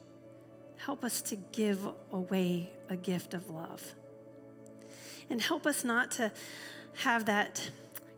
Help 0.78 1.04
us 1.04 1.22
to 1.24 1.36
give 1.52 1.88
away 2.12 2.72
a 2.90 2.96
gift 2.96 3.34
of 3.34 3.50
love. 3.50 3.84
And 5.30 5.42
help 5.42 5.66
us 5.66 5.84
not 5.84 6.12
to 6.12 6.32
have 6.98 7.26
that 7.26 7.70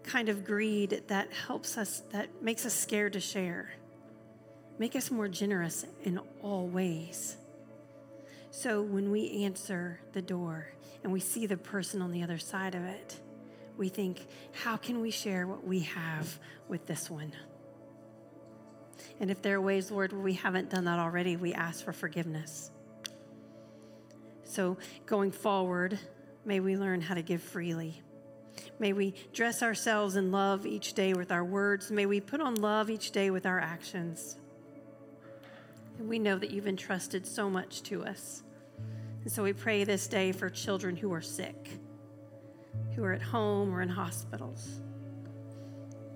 kind 0.03 0.29
of 0.29 0.45
greed 0.45 1.03
that 1.07 1.31
helps 1.31 1.77
us, 1.77 2.01
that 2.11 2.41
makes 2.41 2.65
us 2.65 2.73
scared 2.73 3.13
to 3.13 3.19
share. 3.19 3.71
Make 4.79 4.95
us 4.95 5.09
more 5.09 5.27
generous 5.27 5.85
in 6.03 6.19
all 6.41 6.67
ways. 6.67 7.37
So 8.51 8.81
when 8.81 9.11
we 9.11 9.43
answer 9.43 9.99
the 10.13 10.21
door 10.21 10.69
and 11.03 11.11
we 11.11 11.19
see 11.19 11.45
the 11.45 11.57
person 11.57 12.01
on 12.01 12.11
the 12.11 12.23
other 12.23 12.37
side 12.37 12.75
of 12.75 12.83
it, 12.83 13.19
we 13.77 13.89
think, 13.89 14.25
how 14.63 14.77
can 14.77 15.01
we 15.01 15.11
share 15.11 15.45
what 15.47 15.65
we 15.65 15.81
have 15.81 16.39
with 16.67 16.87
this 16.87 17.09
one? 17.09 17.33
And 19.19 19.31
if 19.31 19.41
there 19.41 19.57
are 19.57 19.61
ways, 19.61 19.91
Lord, 19.91 20.11
where 20.11 20.21
we 20.21 20.33
haven't 20.33 20.69
done 20.69 20.85
that 20.85 20.99
already, 20.99 21.35
we 21.35 21.53
ask 21.53 21.83
for 21.83 21.93
forgiveness. 21.93 22.71
So 24.43 24.77
going 25.05 25.31
forward, 25.31 25.99
may 26.45 26.59
we 26.59 26.77
learn 26.77 27.01
how 27.01 27.15
to 27.15 27.21
give 27.21 27.41
freely. 27.41 28.01
May 28.79 28.93
we 28.93 29.13
dress 29.33 29.61
ourselves 29.61 30.15
in 30.15 30.31
love 30.31 30.65
each 30.65 30.93
day 30.93 31.13
with 31.13 31.31
our 31.31 31.43
words. 31.43 31.91
May 31.91 32.05
we 32.05 32.21
put 32.21 32.41
on 32.41 32.55
love 32.55 32.89
each 32.89 33.11
day 33.11 33.29
with 33.29 33.45
our 33.45 33.59
actions. 33.59 34.37
And 35.97 36.07
we 36.07 36.19
know 36.19 36.37
that 36.37 36.51
you've 36.51 36.67
entrusted 36.67 37.25
so 37.25 37.49
much 37.49 37.83
to 37.83 38.03
us. 38.05 38.43
And 39.23 39.31
so 39.31 39.43
we 39.43 39.53
pray 39.53 39.83
this 39.83 40.07
day 40.07 40.31
for 40.31 40.49
children 40.49 40.95
who 40.95 41.11
are 41.13 41.21
sick, 41.21 41.69
who 42.95 43.03
are 43.03 43.13
at 43.13 43.21
home 43.21 43.73
or 43.73 43.81
in 43.81 43.89
hospitals. 43.89 44.79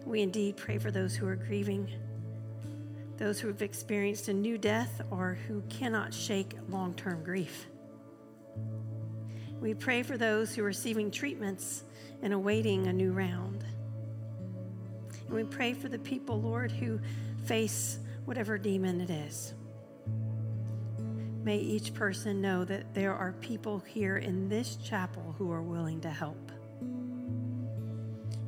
We 0.05 0.21
indeed 0.21 0.57
pray 0.57 0.77
for 0.77 0.91
those 0.91 1.15
who 1.15 1.27
are 1.27 1.35
grieving 1.35 1.91
those 3.21 3.39
who 3.39 3.47
have 3.47 3.61
experienced 3.61 4.29
a 4.29 4.33
new 4.33 4.57
death 4.57 4.99
or 5.11 5.37
who 5.47 5.61
cannot 5.69 6.11
shake 6.11 6.55
long 6.69 6.91
term 6.95 7.23
grief. 7.23 7.67
We 9.59 9.75
pray 9.75 10.01
for 10.01 10.17
those 10.17 10.55
who 10.55 10.63
are 10.63 10.65
receiving 10.65 11.11
treatments 11.11 11.83
and 12.23 12.33
awaiting 12.33 12.87
a 12.87 12.93
new 12.93 13.11
round. 13.11 13.63
And 15.27 15.35
we 15.35 15.43
pray 15.43 15.73
for 15.73 15.87
the 15.87 15.99
people, 15.99 16.41
Lord, 16.41 16.71
who 16.71 16.99
face 17.45 17.99
whatever 18.25 18.57
demon 18.57 18.99
it 19.01 19.11
is. 19.11 19.53
May 21.43 21.57
each 21.57 21.93
person 21.93 22.41
know 22.41 22.65
that 22.65 22.95
there 22.95 23.13
are 23.13 23.33
people 23.33 23.83
here 23.85 24.17
in 24.17 24.49
this 24.49 24.77
chapel 24.77 25.35
who 25.37 25.51
are 25.51 25.61
willing 25.61 26.01
to 26.01 26.09
help. 26.09 26.50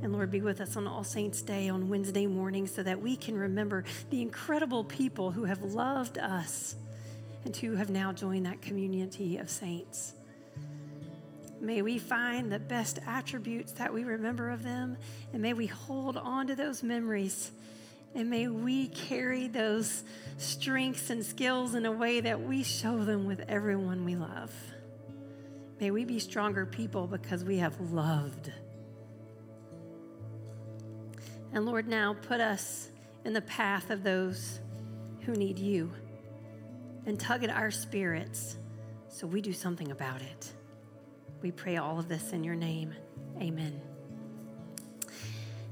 And 0.04 0.12
Lord, 0.12 0.32
be 0.32 0.42
with 0.42 0.60
us 0.60 0.76
on 0.76 0.86
All 0.86 1.06
Saints' 1.06 1.42
Day 1.42 1.70
on 1.70 1.88
Wednesday 1.88 2.28
morning 2.28 2.68
so 2.68 2.84
that 2.84 3.02
we 3.02 3.16
can 3.16 3.38
remember 3.38 3.86
the 4.10 4.22
incredible 4.22 4.84
people 4.84 5.32
who 5.32 5.46
have 5.46 5.64
loved 5.64 6.18
us 6.18 6.76
and 7.46 7.56
who 7.56 7.76
have 7.76 7.90
now 7.90 8.12
joined 8.12 8.46
that 8.46 8.62
community 8.62 9.38
of 9.38 9.50
saints. 9.50 10.14
May 11.62 11.82
we 11.82 12.00
find 12.00 12.52
the 12.52 12.60
best 12.60 13.00
attributes 13.08 13.72
that 13.74 13.94
we 13.94 14.04
remember 14.04 14.50
of 14.50 14.62
them, 14.62 14.98
and 15.32 15.42
may 15.42 15.54
we 15.54 15.68
hold 15.68 16.18
on 16.18 16.48
to 16.48 16.56
those 16.56 16.84
memories. 16.84 17.52
And 18.14 18.30
may 18.30 18.50
we 18.50 18.90
carry 18.90 19.48
those 19.48 20.04
strengths 20.38 21.12
and 21.12 21.26
skills 21.26 21.76
in 21.76 21.86
a 21.86 21.92
way 21.94 22.20
that 22.20 22.42
we 22.42 22.64
show 22.64 23.06
them 23.06 23.26
with 23.26 23.40
everyone 23.48 24.04
we 24.04 24.18
love. 24.18 24.54
May 25.80 25.92
we 25.92 26.04
be 26.04 26.20
stronger 26.20 26.66
people 26.66 27.08
because 27.08 27.46
we 27.46 27.60
have 27.60 27.80
loved 27.80 28.52
And 31.54 31.68
Lord, 31.68 31.88
now 31.88 32.16
put 32.24 32.42
us 32.42 32.90
in 33.26 33.34
the 33.34 33.42
path 33.42 33.92
of 33.92 34.04
those 34.04 34.60
who 35.22 35.34
need 35.34 35.60
you 35.60 35.92
and 37.06 37.20
tug 37.20 37.44
at 37.44 37.50
our 37.50 37.70
spirits 37.70 38.58
so 39.08 39.28
we 39.28 39.40
do 39.40 39.54
something 39.54 39.92
about 39.92 40.22
it. 40.22 40.52
We 41.44 41.52
pray 41.52 41.78
all 41.78 42.00
of 42.00 42.10
this 42.10 42.32
in 42.32 42.44
your 42.44 42.56
name. 42.56 42.96
Amen. 43.40 43.80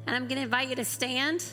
And 0.06 0.15
I'm 0.15 0.28
going 0.28 0.36
to 0.36 0.44
invite 0.44 0.70
you 0.70 0.76
to 0.76 0.86
stand. 0.86 1.44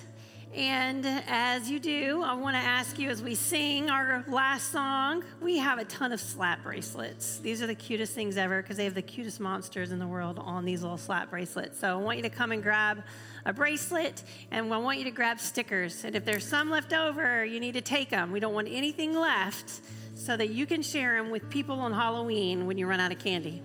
And 0.55 1.07
as 1.27 1.71
you 1.71 1.79
do, 1.79 2.23
I 2.23 2.35
want 2.35 2.57
to 2.57 2.63
ask 2.63 2.99
you 2.99 3.11
as 3.11 3.23
we 3.23 3.35
sing 3.35 3.91
our 3.91 4.25
last 4.29 4.73
song, 4.73 5.25
we 5.41 5.59
have 5.59 5.79
a 5.79 5.85
ton 5.85 6.13
of 6.13 6.21
slap 6.21 6.63
bracelets. 6.63 7.39
These 7.39 7.63
are 7.63 7.67
the 7.67 7.75
cutest 7.75 8.15
things 8.15 8.37
ever 8.37 8.61
because 8.61 8.77
they 8.77 8.85
have 8.85 8.95
the 8.95 9.03
cutest 9.03 9.41
monsters 9.41 9.93
in 9.93 9.99
the 9.99 10.07
world 10.07 10.39
on 10.39 10.65
these 10.65 10.83
little 10.83 10.99
slap 10.99 11.31
bracelets. 11.31 11.79
So 11.79 11.99
I 11.99 12.03
want 12.03 12.17
you 12.17 12.23
to 12.25 12.31
come 12.31 12.53
and 12.53 12.63
grab 12.63 13.03
a 13.49 13.53
bracelet 13.53 14.23
and 14.51 14.73
I 14.73 14.77
want 14.77 14.99
you 14.99 15.05
to 15.05 15.11
grab 15.11 15.41
stickers. 15.41 16.05
And 16.05 16.15
if 16.15 16.25
there's 16.25 16.47
some 16.47 16.71
left 16.71 16.93
over, 16.93 17.45
you 17.45 17.59
need 17.59 17.73
to 17.73 17.81
take 17.81 18.11
them. 18.11 18.31
We 18.31 18.41
don't 18.41 18.55
want 18.55 18.69
anything 18.71 19.19
left 19.19 19.81
so 20.15 20.37
that 20.37 20.51
you 20.51 20.67
can 20.67 20.83
share 20.83 21.17
them 21.17 21.31
with 21.31 21.49
people 21.49 21.81
on 21.81 21.93
Halloween 21.93 22.67
when 22.67 22.77
you 22.77 22.87
run 22.87 23.01
out 23.01 23.11
of 23.11 23.19
candy. 23.19 23.63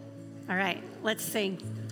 All 0.50 0.56
right, 0.56 0.82
let's 1.04 1.24
sing. 1.24 1.83